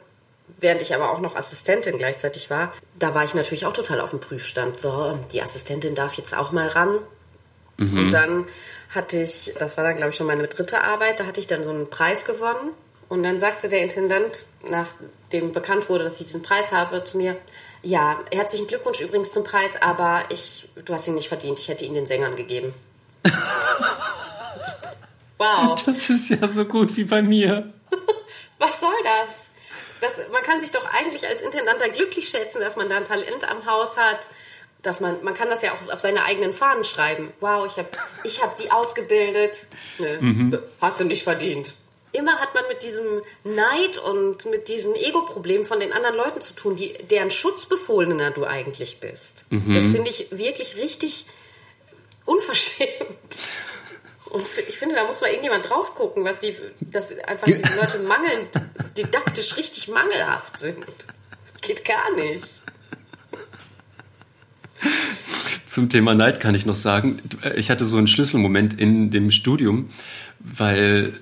während 0.59 0.81
ich 0.81 0.93
aber 0.93 1.11
auch 1.11 1.19
noch 1.19 1.35
Assistentin 1.35 1.97
gleichzeitig 1.97 2.49
war, 2.49 2.73
da 2.97 3.13
war 3.13 3.23
ich 3.23 3.33
natürlich 3.33 3.65
auch 3.65 3.73
total 3.73 4.01
auf 4.01 4.11
dem 4.11 4.19
Prüfstand. 4.19 4.79
So, 4.79 5.19
die 5.31 5.41
Assistentin 5.41 5.95
darf 5.95 6.13
jetzt 6.13 6.35
auch 6.35 6.51
mal 6.51 6.67
ran. 6.67 6.99
Mhm. 7.77 7.97
Und 7.97 8.11
dann 8.11 8.45
hatte 8.89 9.21
ich, 9.21 9.53
das 9.59 9.77
war 9.77 9.83
dann 9.83 9.95
glaube 9.95 10.11
ich 10.11 10.15
schon 10.15 10.27
meine 10.27 10.47
dritte 10.47 10.83
Arbeit, 10.83 11.19
da 11.19 11.25
hatte 11.25 11.39
ich 11.39 11.47
dann 11.47 11.63
so 11.63 11.69
einen 11.69 11.89
Preis 11.89 12.25
gewonnen. 12.25 12.71
Und 13.07 13.23
dann 13.23 13.39
sagte 13.39 13.69
der 13.69 13.81
Intendant, 13.81 14.45
nachdem 14.69 15.51
bekannt 15.51 15.89
wurde, 15.89 16.03
dass 16.03 16.19
ich 16.19 16.27
diesen 16.27 16.43
Preis 16.43 16.71
habe, 16.71 17.03
zu 17.03 17.17
mir, 17.17 17.37
ja, 17.81 18.19
herzlichen 18.31 18.67
Glückwunsch 18.67 19.01
übrigens 19.01 19.31
zum 19.31 19.43
Preis, 19.43 19.71
aber 19.81 20.25
ich, 20.29 20.69
du 20.85 20.93
hast 20.93 21.07
ihn 21.07 21.15
nicht 21.15 21.27
verdient, 21.27 21.57
ich 21.57 21.69
hätte 21.69 21.85
ihn 21.85 21.95
den 21.95 22.05
Sängern 22.05 22.35
gegeben. 22.35 22.73
wow. 25.37 25.81
Das 25.83 26.09
ist 26.09 26.29
ja 26.29 26.47
so 26.47 26.65
gut 26.65 26.95
wie 26.97 27.05
bei 27.05 27.23
mir. 27.23 27.73
Was 28.59 28.79
soll 28.79 28.91
das? 29.03 29.38
Das, 30.01 30.13
man 30.31 30.43
kann 30.43 30.59
sich 30.59 30.71
doch 30.71 30.85
eigentlich 30.85 31.27
als 31.27 31.41
Intendant 31.41 31.81
dann 31.81 31.91
glücklich 31.93 32.29
schätzen, 32.29 32.61
dass 32.61 32.75
man 32.75 32.89
da 32.89 32.97
ein 32.97 33.05
Talent 33.05 33.49
am 33.49 33.65
Haus 33.65 33.97
hat. 33.97 34.29
Dass 34.81 35.01
man, 35.01 35.21
man 35.23 35.33
kann 35.33 35.49
das 35.49 35.61
ja 35.61 35.73
auch 35.73 35.93
auf 35.93 35.99
seine 35.99 36.23
eigenen 36.23 36.53
Fahnen 36.53 36.85
schreiben. 36.85 37.33
Wow, 37.41 37.65
ich 37.65 37.77
habe 37.77 37.89
ich 38.23 38.41
hab 38.41 38.55
die 38.55 38.71
ausgebildet. 38.71 39.67
Nö, 39.97 40.17
mhm. 40.21 40.59
hast 40.79 41.01
du 41.01 41.03
nicht 41.03 41.23
verdient. 41.23 41.73
immer 42.13 42.39
hat 42.39 42.55
man 42.55 42.63
mit 42.69 42.81
diesem 42.83 43.21
Neid 43.43 43.97
und 43.97 44.45
mit 44.45 44.69
diesen 44.69 44.95
Ego-Problemen 44.95 45.65
von 45.65 45.81
den 45.81 45.91
anderen 45.91 46.15
Leuten 46.15 46.41
zu 46.41 46.53
tun, 46.53 46.77
die, 46.77 46.93
deren 47.11 47.29
Schutzbefohlener 47.29 48.31
du 48.31 48.45
eigentlich 48.45 49.01
bist. 49.01 49.43
Mhm. 49.49 49.75
Das 49.75 49.83
finde 49.83 50.09
ich 50.11 50.27
wirklich 50.31 50.77
richtig 50.77 51.25
unverschämt. 52.25 52.89
Und 54.29 54.45
ich 54.67 54.77
finde, 54.77 54.95
da 54.95 55.05
muss 55.05 55.21
mal 55.21 55.27
irgendjemand 55.27 55.69
drauf 55.69 55.95
gucken, 55.95 56.23
was 56.23 56.39
die, 56.39 56.55
dass 56.79 57.07
einfach 57.27 57.47
diese 57.47 57.61
Leute 57.79 57.99
mangelnd, 58.07 58.49
didaktisch 58.95 59.57
richtig 59.57 59.87
mangelhaft 59.87 60.59
sind. 60.59 60.85
Geht 61.61 61.83
gar 61.83 62.13
nicht. 62.15 62.45
Zum 65.65 65.89
Thema 65.89 66.13
Neid 66.15 66.39
kann 66.39 66.55
ich 66.55 66.65
noch 66.65 66.75
sagen, 66.75 67.19
ich 67.55 67.69
hatte 67.69 67.85
so 67.85 67.97
einen 67.97 68.07
Schlüsselmoment 68.07 68.79
in 68.79 69.11
dem 69.11 69.31
Studium, 69.31 69.89
weil 70.39 71.13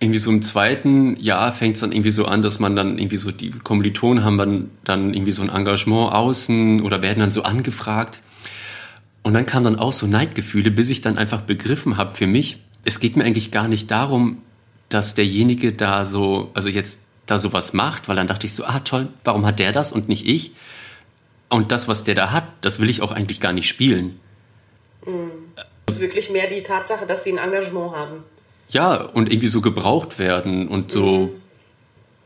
irgendwie 0.00 0.18
so 0.18 0.30
im 0.30 0.42
zweiten 0.42 1.16
Jahr 1.16 1.52
fängt 1.52 1.76
es 1.76 1.80
dann 1.80 1.92
irgendwie 1.92 2.10
so 2.10 2.26
an, 2.26 2.42
dass 2.42 2.58
man 2.58 2.76
dann 2.76 2.98
irgendwie 2.98 3.16
so, 3.16 3.30
die 3.30 3.50
Kommilitonen 3.50 4.24
haben 4.24 4.38
dann, 4.38 4.70
dann 4.84 5.14
irgendwie 5.14 5.32
so 5.32 5.42
ein 5.42 5.48
Engagement 5.48 6.12
außen 6.12 6.82
oder 6.82 7.02
werden 7.02 7.20
dann 7.20 7.30
so 7.30 7.42
angefragt. 7.42 8.20
Und 9.24 9.34
dann 9.34 9.46
kamen 9.46 9.64
dann 9.64 9.78
auch 9.78 9.92
so 9.92 10.06
Neidgefühle, 10.06 10.70
bis 10.70 10.90
ich 10.90 11.00
dann 11.00 11.18
einfach 11.18 11.40
begriffen 11.40 11.96
habe 11.96 12.14
für 12.14 12.26
mich, 12.26 12.58
es 12.84 13.00
geht 13.00 13.16
mir 13.16 13.24
eigentlich 13.24 13.50
gar 13.50 13.68
nicht 13.68 13.90
darum, 13.90 14.42
dass 14.90 15.14
derjenige 15.14 15.72
da 15.72 16.04
so, 16.04 16.50
also 16.54 16.68
jetzt 16.68 17.00
da 17.26 17.38
sowas 17.38 17.72
macht, 17.72 18.06
weil 18.06 18.16
dann 18.16 18.26
dachte 18.26 18.46
ich 18.46 18.52
so, 18.52 18.64
ah 18.64 18.80
toll, 18.80 19.08
warum 19.24 19.46
hat 19.46 19.58
der 19.58 19.72
das 19.72 19.92
und 19.92 20.08
nicht 20.08 20.26
ich? 20.26 20.52
Und 21.48 21.72
das, 21.72 21.88
was 21.88 22.04
der 22.04 22.14
da 22.14 22.32
hat, 22.32 22.44
das 22.60 22.80
will 22.80 22.90
ich 22.90 23.00
auch 23.00 23.12
eigentlich 23.12 23.40
gar 23.40 23.54
nicht 23.54 23.66
spielen. 23.66 24.20
Mhm. 25.06 25.30
Es 25.86 25.96
ist 25.96 26.00
wirklich 26.00 26.30
mehr 26.30 26.48
die 26.48 26.62
Tatsache, 26.62 27.06
dass 27.06 27.24
sie 27.24 27.32
ein 27.32 27.38
Engagement 27.38 27.96
haben. 27.96 28.24
Ja, 28.68 28.96
und 28.96 29.30
irgendwie 29.30 29.48
so 29.48 29.62
gebraucht 29.62 30.18
werden 30.18 30.68
und 30.68 30.90
so. 30.90 31.06
Mhm. 31.06 31.30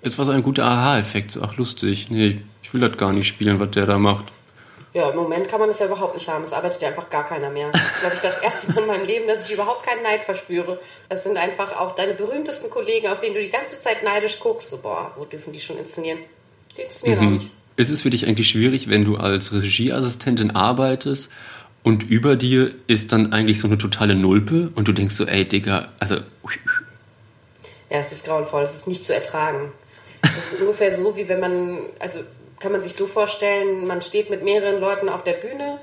Es 0.03 0.19
war 0.19 0.25
so 0.25 0.33
ein 0.33 0.43
guter 0.43 0.65
Aha-Effekt, 0.65 1.31
so, 1.31 1.43
ach 1.43 1.57
lustig, 1.57 2.11
nee, 2.11 2.41
ich 2.63 2.75
will 2.75 2.81
das 2.81 2.97
gar 2.97 3.13
nicht 3.13 3.29
spielen, 3.29 3.61
was 3.61 3.71
der 3.71 3.87
da 3.87 3.99
macht. 3.99 4.25
Ja, 4.95 5.11
im 5.11 5.17
Moment 5.17 5.49
kann 5.49 5.61
man 5.61 5.69
das 5.69 5.79
ja 5.79 5.87
überhaupt 5.87 6.15
nicht 6.15 6.29
haben. 6.29 6.45
Es 6.45 6.53
arbeitet 6.53 6.81
ja 6.81 6.89
einfach 6.89 7.11
gar 7.11 7.27
keiner 7.27 7.51
mehr. 7.51 7.71
Das 7.71 7.83
ist, 7.83 8.01
glaube 8.01 8.15
ich, 8.15 8.23
das 8.23 8.39
erste 8.39 8.73
Mal 8.73 8.81
in 8.81 8.87
meinem 8.87 9.07
Leben, 9.07 9.27
dass 9.27 9.47
ich 9.47 9.55
überhaupt 9.55 9.85
keinen 9.85 10.03
Neid 10.03 10.25
verspüre. 10.25 10.81
Das 11.09 11.23
sind 11.25 11.37
einfach 11.37 11.79
auch 11.79 11.95
deine 11.95 12.15
berühmtesten 12.15 12.71
Kollegen, 12.71 13.09
auf 13.09 13.21
denen 13.21 13.35
du 13.35 13.43
die 13.43 13.51
ganze 13.51 13.79
Zeit 13.81 14.03
neidisch 14.03 14.41
guckst. 14.41 14.71
So, 14.71 14.79
boah, 14.79 15.13
wo 15.17 15.25
dürfen 15.25 15.53
die 15.53 15.61
schon 15.61 15.79
inszenieren? 15.79 16.21
Die 16.77 16.83
inszenieren 16.83 17.21
mhm. 17.21 17.27
auch 17.27 17.43
nicht. 17.43 17.51
Ist 17.77 17.91
es 17.91 18.03
für 18.03 18.11
dich 18.11 18.27
eigentlich 18.27 18.49
schwierig, 18.49 18.89
wenn 18.89 19.05
du 19.05 19.17
als 19.17 19.53
Regieassistentin 19.53 20.51
arbeitest 20.57 21.31
und 21.83 22.03
über 22.03 22.37
dir 22.37 22.75
ist 22.87 23.13
dann 23.13 23.33
eigentlich 23.33 23.61
so 23.61 23.69
eine 23.69 23.79
totale 23.79 24.15
Nulpe 24.15 24.71
und 24.75 24.89
du 24.89 24.93
denkst 24.93 25.15
so, 25.15 25.27
ey, 25.27 25.45
Digga, 25.47 25.89
also. 25.99 26.17
Ja, 26.17 27.99
es 28.01 28.13
ist 28.13 28.25
grauenvoll, 28.25 28.63
es 28.63 28.75
ist 28.75 28.89
nicht 28.89 29.05
zu 29.05 29.15
ertragen. 29.15 29.73
Es 30.23 30.53
ist 30.53 30.61
ungefähr 30.61 30.95
so, 30.95 31.17
wie 31.17 31.29
wenn 31.29 31.41
man, 31.41 31.79
also 32.01 32.21
kann 32.61 32.73
man 32.73 32.83
sich 32.83 32.95
so 32.95 33.07
vorstellen, 33.07 33.87
man 33.87 34.03
steht 34.03 34.31
mit 34.31 34.43
mehreren 34.43 34.81
Leuten 34.81 35.09
auf 35.09 35.25
der 35.25 35.35
Bühne 35.35 35.81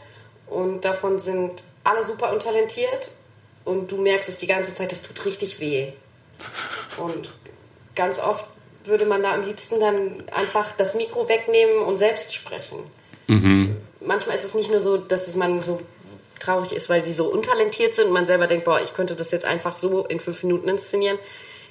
und 0.48 0.86
davon 0.86 1.20
sind 1.20 1.64
alle 1.84 2.04
super 2.04 2.32
untalentiert 2.34 3.12
und 3.64 3.92
du 3.92 3.98
merkst 3.98 4.30
es 4.30 4.38
die 4.38 4.48
ganze 4.48 4.74
Zeit, 4.74 4.92
es 4.92 5.02
tut 5.02 5.26
richtig 5.26 5.60
weh. 5.60 5.94
Und 6.98 7.30
ganz 7.96 8.20
oft 8.20 8.46
würde 8.84 9.06
man 9.06 9.24
da 9.24 9.34
am 9.34 9.44
liebsten 9.44 9.80
dann 9.80 10.30
einfach 10.30 10.72
das 10.78 10.96
Mikro 10.96 11.28
wegnehmen 11.28 11.80
und 11.80 11.98
selbst 11.98 12.34
sprechen. 12.34 12.80
Mhm. 13.28 13.78
Manchmal 14.02 14.36
ist 14.36 14.46
es 14.46 14.54
nicht 14.54 14.70
nur 14.70 14.80
so, 14.80 14.98
dass 14.98 15.34
man 15.36 15.64
so 15.64 15.82
traurig 16.40 16.74
ist, 16.74 16.90
weil 16.90 17.02
die 17.02 17.14
so 17.14 17.26
untalentiert 17.26 17.96
sind 17.96 18.08
und 18.08 18.14
man 18.14 18.28
selber 18.28 18.46
denkt, 18.48 18.66
boah, 18.66 18.82
ich 18.82 18.94
könnte 18.94 19.16
das 19.16 19.32
jetzt 19.32 19.46
einfach 19.46 19.76
so 19.76 20.06
in 20.06 20.20
fünf 20.20 20.44
Minuten 20.44 20.70
inszenieren. 20.70 21.18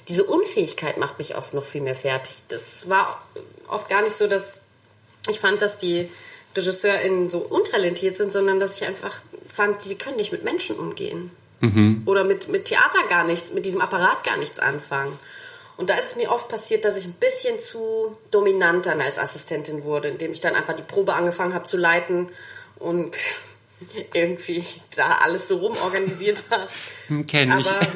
Diese 0.09 0.23
Unfähigkeit 0.23 0.97
macht 0.97 1.17
mich 1.17 1.35
oft 1.35 1.53
noch 1.53 1.65
viel 1.65 1.81
mehr 1.81 1.95
fertig. 1.95 2.35
Das 2.49 2.89
war 2.89 3.21
oft 3.67 3.89
gar 3.89 4.01
nicht 4.01 4.17
so, 4.17 4.27
dass 4.27 4.59
ich 5.27 5.39
fand, 5.39 5.61
dass 5.61 5.77
die 5.77 6.09
RegisseurInnen 6.55 7.29
so 7.29 7.39
untalentiert 7.39 8.17
sind, 8.17 8.31
sondern 8.31 8.59
dass 8.59 8.79
ich 8.79 8.87
einfach 8.87 9.21
fand, 9.47 9.83
die 9.85 9.95
können 9.95 10.17
nicht 10.17 10.31
mit 10.31 10.43
Menschen 10.43 10.77
umgehen. 10.77 11.31
Mhm. 11.61 12.03
Oder 12.05 12.23
mit, 12.23 12.47
mit 12.47 12.65
Theater 12.65 13.07
gar 13.09 13.23
nichts, 13.23 13.51
mit 13.51 13.65
diesem 13.65 13.81
Apparat 13.81 14.23
gar 14.23 14.37
nichts 14.37 14.59
anfangen. 14.59 15.17
Und 15.77 15.89
da 15.89 15.95
ist 15.95 16.11
es 16.11 16.15
mir 16.15 16.31
oft 16.31 16.47
passiert, 16.47 16.85
dass 16.85 16.95
ich 16.95 17.05
ein 17.05 17.13
bisschen 17.13 17.59
zu 17.59 18.17
dominant 18.31 18.85
dann 18.85 19.01
als 19.01 19.19
Assistentin 19.19 19.83
wurde, 19.83 20.07
indem 20.07 20.31
ich 20.31 20.41
dann 20.41 20.55
einfach 20.55 20.75
die 20.75 20.83
Probe 20.83 21.13
angefangen 21.13 21.53
habe 21.53 21.65
zu 21.65 21.77
leiten 21.77 22.29
und 22.79 23.17
irgendwie 24.13 24.63
da 24.95 25.19
alles 25.23 25.47
so 25.47 25.57
rumorganisiert 25.57 26.43
habe. 26.49 26.67
Kenn 27.27 27.59
ich. 27.59 27.67
Aber 27.67 27.87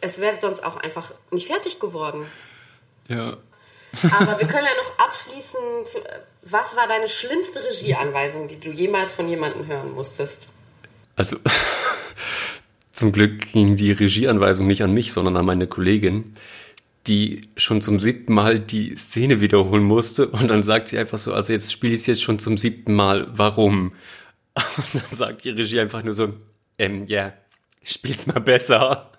es 0.00 0.20
wäre 0.20 0.38
sonst 0.40 0.64
auch 0.64 0.76
einfach 0.76 1.12
nicht 1.30 1.48
fertig 1.48 1.80
geworden. 1.80 2.26
Ja. 3.08 3.36
Aber 4.18 4.38
wir 4.38 4.46
können 4.46 4.66
ja 4.66 4.82
noch 4.82 5.06
abschließend, 5.06 6.02
was 6.42 6.76
war 6.76 6.88
deine 6.88 7.08
schlimmste 7.08 7.62
Regieanweisung, 7.62 8.48
die 8.48 8.58
du 8.58 8.70
jemals 8.70 9.12
von 9.12 9.28
jemandem 9.28 9.66
hören 9.66 9.92
musstest? 9.92 10.48
Also, 11.16 11.36
zum 12.92 13.12
Glück 13.12 13.52
ging 13.52 13.76
die 13.76 13.92
Regieanweisung 13.92 14.66
nicht 14.66 14.82
an 14.82 14.92
mich, 14.92 15.12
sondern 15.12 15.36
an 15.36 15.44
meine 15.44 15.66
Kollegin, 15.66 16.34
die 17.06 17.42
schon 17.56 17.80
zum 17.80 18.00
siebten 18.00 18.32
Mal 18.32 18.60
die 18.60 18.96
Szene 18.96 19.40
wiederholen 19.40 19.84
musste. 19.84 20.28
Und 20.28 20.48
dann 20.48 20.62
sagt 20.62 20.88
sie 20.88 20.98
einfach 20.98 21.18
so, 21.18 21.32
also 21.34 21.52
jetzt 21.52 21.72
spiele 21.72 21.94
ich 21.94 22.00
es 22.00 22.06
jetzt 22.06 22.22
schon 22.22 22.38
zum 22.38 22.56
siebten 22.56 22.94
Mal, 22.94 23.26
warum? 23.32 23.92
Und 24.54 24.94
dann 24.94 25.16
sagt 25.16 25.44
die 25.44 25.50
Regie 25.50 25.80
einfach 25.80 26.02
nur 26.02 26.14
so, 26.14 26.34
ähm, 26.78 27.06
ja, 27.06 27.32
spiel's 27.82 28.26
mal 28.26 28.40
besser. 28.40 29.10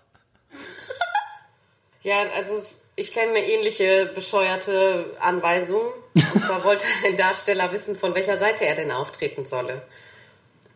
ja, 2.04 2.24
also 2.36 2.54
ich 2.96 3.12
kenne 3.12 3.32
eine 3.32 3.46
ähnliche 3.46 4.06
bescheuerte 4.14 5.16
Anweisung. 5.20 5.82
Und 6.14 6.42
zwar 6.44 6.64
wollte 6.64 6.86
ein 7.06 7.18
Darsteller 7.18 7.72
wissen, 7.72 7.98
von 7.98 8.14
welcher 8.14 8.38
Seite 8.38 8.66
er 8.66 8.76
denn 8.76 8.92
auftreten 8.92 9.46
solle. 9.46 9.82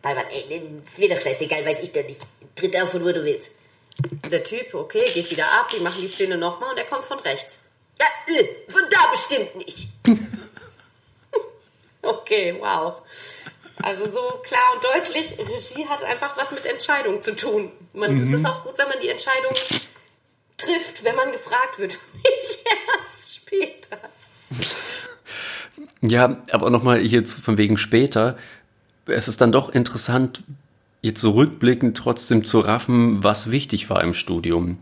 Weil 0.02 0.14
man, 0.14 0.24
ey, 0.30 0.62
ist 0.84 0.98
mir 0.98 1.08
doch 1.08 1.20
scheißegal, 1.20 1.64
weiß 1.64 1.82
ich 1.82 1.92
doch 1.92 2.04
nicht. 2.04 2.20
Tritt 2.54 2.80
auf 2.80 2.90
von 2.90 3.04
wo 3.04 3.12
du 3.12 3.24
willst. 3.24 3.50
Der 4.30 4.44
Typ, 4.44 4.74
okay, 4.74 5.02
geht 5.12 5.30
wieder 5.30 5.44
ab, 5.44 5.70
die 5.74 5.80
machen 5.80 6.00
die 6.00 6.08
Szene 6.08 6.38
nochmal 6.38 6.70
und 6.70 6.78
er 6.78 6.84
kommt 6.84 7.04
von 7.04 7.18
rechts. 7.20 7.58
Ja, 8.00 8.06
äh, 8.32 8.46
von 8.68 8.82
da 8.90 9.10
bestimmt 9.10 9.56
nicht. 9.56 9.88
okay, 12.02 12.56
wow. 12.60 13.02
Also 13.82 14.08
so 14.08 14.20
klar 14.44 14.74
und 14.74 14.84
deutlich, 14.84 15.36
Regie 15.38 15.86
hat 15.86 16.02
einfach 16.04 16.36
was 16.36 16.52
mit 16.52 16.64
Entscheidung 16.66 17.22
zu 17.22 17.34
tun. 17.34 17.72
Man, 17.92 18.14
mhm. 18.14 18.32
Es 18.32 18.40
ist 18.40 18.46
auch 18.46 18.62
gut, 18.62 18.78
wenn 18.78 18.88
man 18.88 19.00
die 19.00 19.08
Entscheidung 19.08 19.52
trifft, 20.58 21.04
wenn 21.04 21.16
man 21.16 21.32
gefragt 21.32 21.78
wird. 21.78 21.98
Nicht 22.14 22.64
erst 23.00 23.36
später. 23.36 23.98
Ja, 26.02 26.42
aber 26.52 26.70
nochmal 26.70 26.98
hier 27.00 27.24
von 27.24 27.56
wegen 27.56 27.78
später. 27.78 28.36
Es 29.06 29.28
ist 29.28 29.40
dann 29.40 29.52
doch 29.52 29.70
interessant, 29.70 30.44
jetzt 31.00 31.20
so 31.20 31.46
trotzdem 31.94 32.44
zu 32.44 32.60
raffen, 32.60 33.24
was 33.24 33.50
wichtig 33.50 33.88
war 33.88 34.02
im 34.02 34.12
Studium. 34.12 34.78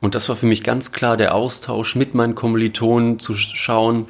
Und 0.00 0.14
das 0.14 0.28
war 0.28 0.36
für 0.36 0.46
mich 0.46 0.62
ganz 0.62 0.92
klar 0.92 1.16
der 1.16 1.34
Austausch 1.34 1.94
mit 1.94 2.14
meinen 2.14 2.34
Kommilitonen, 2.34 3.18
zu 3.18 3.34
schauen, 3.34 4.08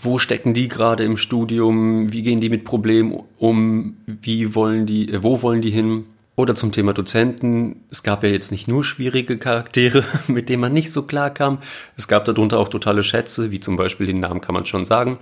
wo 0.00 0.18
stecken 0.18 0.54
die 0.54 0.68
gerade 0.68 1.04
im 1.04 1.16
Studium, 1.16 2.12
wie 2.12 2.22
gehen 2.22 2.40
die 2.40 2.48
mit 2.48 2.64
Problemen 2.64 3.24
um, 3.36 3.96
wie 4.06 4.54
wollen 4.54 4.86
die, 4.86 5.12
äh, 5.12 5.22
wo 5.22 5.42
wollen 5.42 5.60
die 5.60 5.70
hin? 5.70 6.06
Oder 6.38 6.54
zum 6.54 6.70
Thema 6.70 6.92
Dozenten. 6.92 7.84
Es 7.90 8.04
gab 8.04 8.22
ja 8.22 8.28
jetzt 8.28 8.52
nicht 8.52 8.68
nur 8.68 8.84
schwierige 8.84 9.38
Charaktere, 9.38 10.04
mit 10.28 10.48
denen 10.48 10.60
man 10.60 10.72
nicht 10.72 10.92
so 10.92 11.02
klar 11.02 11.30
kam. 11.30 11.58
Es 11.96 12.06
gab 12.06 12.26
darunter 12.26 12.60
auch 12.60 12.68
totale 12.68 13.02
Schätze, 13.02 13.50
wie 13.50 13.58
zum 13.58 13.74
Beispiel 13.74 14.06
den 14.06 14.20
Namen 14.20 14.40
kann 14.40 14.54
man 14.54 14.64
schon 14.64 14.84
sagen. 14.84 15.18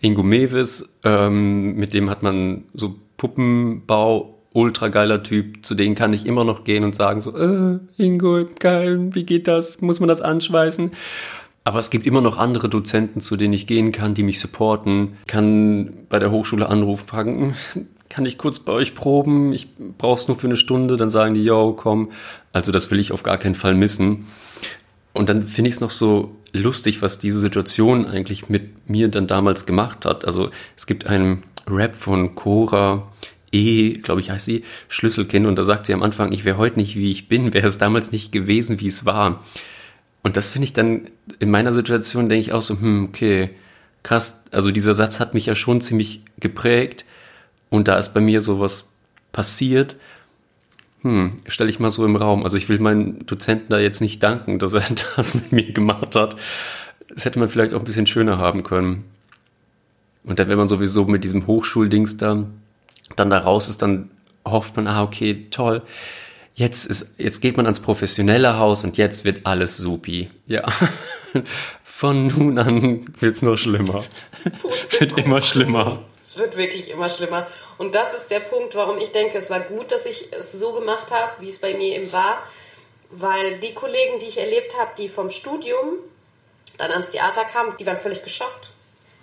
Ingo 0.00 0.22
Mewis, 0.22 0.88
ähm, 1.04 1.74
mit 1.74 1.92
dem 1.92 2.08
hat 2.08 2.22
man 2.22 2.64
so 2.72 2.94
Puppenbau, 3.18 4.38
ultra 4.54 4.88
geiler 4.88 5.22
Typ. 5.22 5.66
Zu 5.66 5.74
denen 5.74 5.94
kann 5.94 6.14
ich 6.14 6.24
immer 6.24 6.44
noch 6.44 6.64
gehen 6.64 6.82
und 6.82 6.94
sagen 6.94 7.20
so, 7.20 7.36
äh, 7.36 7.78
Ingo, 7.98 8.46
geil, 8.58 9.10
wie 9.12 9.24
geht 9.24 9.46
das? 9.48 9.82
Muss 9.82 10.00
man 10.00 10.08
das 10.08 10.22
anschweißen? 10.22 10.92
Aber 11.64 11.78
es 11.78 11.88
gibt 11.88 12.06
immer 12.06 12.20
noch 12.20 12.38
andere 12.38 12.68
Dozenten, 12.68 13.20
zu 13.20 13.36
denen 13.36 13.54
ich 13.54 13.66
gehen 13.66 13.90
kann, 13.90 14.12
die 14.12 14.22
mich 14.22 14.38
supporten. 14.38 15.16
Kann 15.26 16.04
bei 16.10 16.18
der 16.18 16.30
Hochschule 16.30 16.68
anrufen, 16.68 17.08
fragen, 17.08 17.54
kann 18.10 18.26
ich 18.26 18.36
kurz 18.36 18.58
bei 18.58 18.72
euch 18.72 18.94
proben? 18.94 19.54
Ich 19.54 19.68
brauche 19.98 20.20
es 20.20 20.28
nur 20.28 20.38
für 20.38 20.46
eine 20.46 20.56
Stunde. 20.56 20.98
Dann 20.98 21.10
sagen 21.10 21.32
die, 21.32 21.42
yo, 21.42 21.72
komm. 21.72 22.12
Also 22.52 22.70
das 22.70 22.90
will 22.90 23.00
ich 23.00 23.12
auf 23.12 23.22
gar 23.22 23.38
keinen 23.38 23.54
Fall 23.54 23.74
missen. 23.74 24.26
Und 25.14 25.30
dann 25.30 25.44
finde 25.44 25.70
ich 25.70 25.76
es 25.76 25.80
noch 25.80 25.90
so 25.90 26.36
lustig, 26.52 27.00
was 27.00 27.18
diese 27.18 27.40
Situation 27.40 28.06
eigentlich 28.06 28.48
mit 28.50 28.88
mir 28.88 29.08
dann 29.08 29.26
damals 29.26 29.64
gemacht 29.64 30.04
hat. 30.04 30.26
Also 30.26 30.50
es 30.76 30.86
gibt 30.86 31.06
einen 31.06 31.44
Rap 31.66 31.94
von 31.94 32.34
Cora 32.34 33.10
E, 33.52 33.94
glaube 33.94 34.20
ich, 34.20 34.30
heißt 34.30 34.44
sie, 34.44 34.64
Schlüsselkind. 34.88 35.46
Und 35.46 35.56
da 35.56 35.64
sagt 35.64 35.86
sie 35.86 35.94
am 35.94 36.02
Anfang, 36.02 36.32
ich 36.32 36.44
wäre 36.44 36.58
heute 36.58 36.78
nicht, 36.78 36.96
wie 36.96 37.10
ich 37.10 37.26
bin, 37.28 37.54
wäre 37.54 37.68
es 37.68 37.78
damals 37.78 38.12
nicht 38.12 38.32
gewesen, 38.32 38.80
wie 38.80 38.88
es 38.88 39.06
war. 39.06 39.42
Und 40.24 40.36
das 40.36 40.48
finde 40.48 40.64
ich 40.64 40.72
dann 40.72 41.08
in 41.38 41.50
meiner 41.50 41.72
Situation, 41.72 42.28
denke 42.28 42.40
ich 42.40 42.52
auch 42.52 42.62
so, 42.62 42.74
hm, 42.74 43.06
okay, 43.10 43.50
krass. 44.02 44.42
Also 44.50 44.72
dieser 44.72 44.94
Satz 44.94 45.20
hat 45.20 45.34
mich 45.34 45.46
ja 45.46 45.54
schon 45.54 45.80
ziemlich 45.80 46.22
geprägt 46.40 47.04
und 47.70 47.86
da 47.86 47.96
ist 47.98 48.14
bei 48.14 48.20
mir 48.20 48.40
sowas 48.40 48.90
passiert, 49.30 49.94
Hm, 51.04 51.34
stelle 51.46 51.68
ich 51.68 51.78
mal 51.80 51.90
so 51.90 52.04
im 52.06 52.16
Raum. 52.16 52.44
Also 52.44 52.56
ich 52.56 52.70
will 52.70 52.78
meinen 52.78 53.26
Dozenten 53.26 53.68
da 53.68 53.78
jetzt 53.78 54.00
nicht 54.00 54.22
danken, 54.22 54.58
dass 54.58 54.72
er 54.72 54.82
das 55.16 55.34
mit 55.34 55.52
mir 55.52 55.72
gemacht 55.72 56.16
hat. 56.16 56.34
Das 57.10 57.26
hätte 57.26 57.38
man 57.38 57.48
vielleicht 57.48 57.74
auch 57.74 57.78
ein 57.78 57.84
bisschen 57.84 58.06
schöner 58.06 58.38
haben 58.38 58.62
können. 58.62 59.04
Und 60.24 60.38
dann, 60.38 60.48
wenn 60.48 60.56
man 60.56 60.68
sowieso 60.68 61.04
mit 61.04 61.22
diesem 61.22 61.46
Hochschuldings 61.46 62.16
dann, 62.16 62.54
dann 63.16 63.28
da 63.28 63.38
raus 63.38 63.68
ist, 63.68 63.82
dann 63.82 64.10
hofft 64.46 64.76
man, 64.76 64.86
ah, 64.86 65.02
okay, 65.02 65.46
toll. 65.50 65.82
Jetzt 66.56 66.86
ist, 66.86 67.18
jetzt 67.18 67.40
geht 67.40 67.56
man 67.56 67.66
ans 67.66 67.80
professionelle 67.80 68.58
Haus 68.58 68.84
und 68.84 68.96
jetzt 68.96 69.24
wird 69.24 69.44
alles 69.44 69.76
supi. 69.76 70.30
Ja. 70.46 70.62
Von 71.82 72.28
nun 72.28 72.58
an 72.58 73.12
wird's 73.18 73.42
noch 73.42 73.56
schlimmer. 73.56 74.04
wird 74.98 75.18
immer 75.18 75.42
schlimmer. 75.42 76.04
Es 76.22 76.36
wird 76.36 76.56
wirklich 76.56 76.90
immer 76.90 77.10
schlimmer. 77.10 77.48
Und 77.76 77.94
das 77.94 78.14
ist 78.14 78.30
der 78.30 78.40
Punkt, 78.40 78.76
warum 78.76 78.98
ich 78.98 79.10
denke, 79.10 79.38
es 79.38 79.50
war 79.50 79.60
gut, 79.60 79.90
dass 79.90 80.06
ich 80.06 80.28
es 80.32 80.52
so 80.52 80.72
gemacht 80.72 81.10
habe, 81.10 81.32
wie 81.40 81.48
es 81.48 81.58
bei 81.58 81.74
mir 81.74 81.96
eben 81.96 82.12
war. 82.12 82.42
Weil 83.10 83.58
die 83.58 83.74
Kollegen, 83.74 84.20
die 84.20 84.26
ich 84.26 84.38
erlebt 84.38 84.76
habe, 84.78 84.92
die 84.96 85.08
vom 85.08 85.30
Studium 85.30 85.98
dann 86.78 86.90
ans 86.90 87.10
Theater 87.10 87.44
kamen, 87.44 87.74
die 87.78 87.86
waren 87.86 87.96
völlig 87.96 88.22
geschockt, 88.22 88.70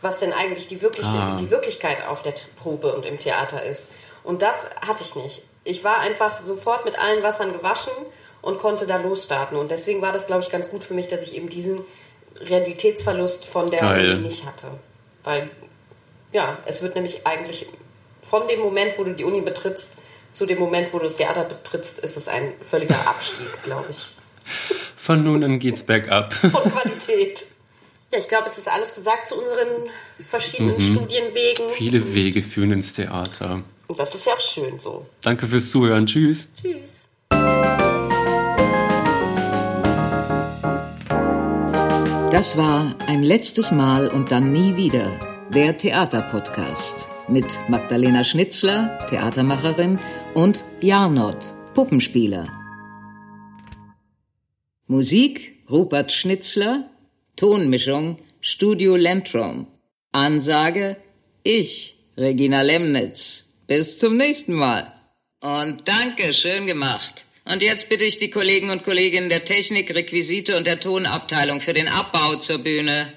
was 0.01 0.19
denn 0.19 0.33
eigentlich 0.33 0.67
die, 0.67 0.81
wirkliche, 0.81 1.09
ah. 1.09 1.37
die 1.39 1.49
Wirklichkeit 1.49 2.05
auf 2.07 2.21
der 2.23 2.33
Probe 2.57 2.93
und 2.93 3.05
im 3.05 3.19
Theater 3.19 3.63
ist. 3.63 3.89
Und 4.23 4.41
das 4.41 4.69
hatte 4.85 5.03
ich 5.03 5.15
nicht. 5.15 5.43
Ich 5.63 5.83
war 5.83 5.99
einfach 5.99 6.41
sofort 6.41 6.85
mit 6.85 6.97
allen 6.97 7.23
Wassern 7.23 7.53
gewaschen 7.53 7.93
und 8.41 8.57
konnte 8.57 8.87
da 8.87 8.97
losstarten. 8.97 9.57
Und 9.57 9.71
deswegen 9.71 10.01
war 10.01 10.11
das, 10.11 10.27
glaube 10.27 10.43
ich, 10.43 10.49
ganz 10.49 10.69
gut 10.69 10.83
für 10.83 10.93
mich, 10.93 11.07
dass 11.07 11.21
ich 11.21 11.35
eben 11.35 11.49
diesen 11.49 11.81
Realitätsverlust 12.39 13.45
von 13.45 13.69
der 13.69 13.83
Uni 13.83 14.15
nicht 14.15 14.45
hatte. 14.45 14.67
Weil, 15.23 15.49
ja, 16.31 16.57
es 16.65 16.81
wird 16.81 16.95
nämlich 16.95 17.27
eigentlich 17.27 17.67
von 18.21 18.47
dem 18.47 18.59
Moment, 18.59 18.97
wo 18.97 19.03
du 19.03 19.13
die 19.13 19.23
Uni 19.23 19.41
betrittst, 19.41 19.97
zu 20.31 20.45
dem 20.45 20.59
Moment, 20.59 20.93
wo 20.93 20.99
du 20.99 21.05
das 21.05 21.15
Theater 21.15 21.43
betrittst, 21.43 21.99
ist 21.99 22.17
es 22.17 22.27
ein 22.27 22.53
völliger 22.61 22.95
Abstieg, 23.07 23.47
glaube 23.63 23.87
ich. 23.91 24.07
Von 24.95 25.23
nun 25.23 25.43
an 25.43 25.59
geht's 25.59 25.83
bergab. 25.83 26.33
Von 26.33 26.71
Qualität. 26.71 27.45
Ja, 28.11 28.19
ich 28.19 28.27
glaube, 28.27 28.47
jetzt 28.47 28.57
ist 28.57 28.67
alles 28.67 28.93
gesagt 28.93 29.27
zu 29.27 29.35
unseren 29.35 29.89
verschiedenen 30.25 30.75
mhm. 30.75 30.95
Studienwegen. 30.95 31.69
Viele 31.69 32.13
Wege 32.13 32.41
führen 32.41 32.71
ins 32.71 32.93
Theater. 32.93 33.63
Und 33.91 33.99
das 33.99 34.15
ist 34.15 34.25
ja 34.25 34.31
auch 34.35 34.39
schön 34.39 34.79
so. 34.79 35.05
Danke 35.21 35.45
fürs 35.45 35.69
Zuhören. 35.69 36.05
Tschüss. 36.05 36.47
Tschüss. 36.55 36.91
Das 42.31 42.55
war 42.55 42.95
ein 43.07 43.21
letztes 43.21 43.73
Mal 43.73 44.07
und 44.07 44.31
dann 44.31 44.53
nie 44.53 44.77
wieder 44.77 45.19
der 45.53 45.77
Theaterpodcast 45.77 47.05
mit 47.27 47.59
Magdalena 47.67 48.23
Schnitzler, 48.23 48.97
Theatermacherin, 49.09 49.99
und 50.35 50.63
Jarnot, 50.79 51.53
Puppenspieler. 51.73 52.47
Musik 54.87 55.65
Rupert 55.69 56.13
Schnitzler, 56.13 56.89
Tonmischung 57.35 58.19
Studio 58.39 58.95
Lentrum. 58.95 59.67
Ansage 60.13 60.95
ich, 61.43 61.97
Regina 62.15 62.61
Lemnitz. 62.61 63.50
Bis 63.71 63.97
zum 63.97 64.17
nächsten 64.17 64.53
Mal. 64.53 64.91
Und 65.39 65.87
danke, 65.87 66.33
schön 66.33 66.67
gemacht. 66.67 67.23
Und 67.45 67.63
jetzt 67.63 67.87
bitte 67.87 68.03
ich 68.03 68.17
die 68.17 68.29
Kollegen 68.29 68.69
und 68.69 68.83
Kolleginnen 68.83 69.29
der 69.29 69.45
Technik, 69.45 69.95
Requisite 69.95 70.57
und 70.57 70.67
der 70.67 70.81
Tonabteilung 70.81 71.61
für 71.61 71.71
den 71.71 71.87
Abbau 71.87 72.35
zur 72.35 72.57
Bühne. 72.57 73.13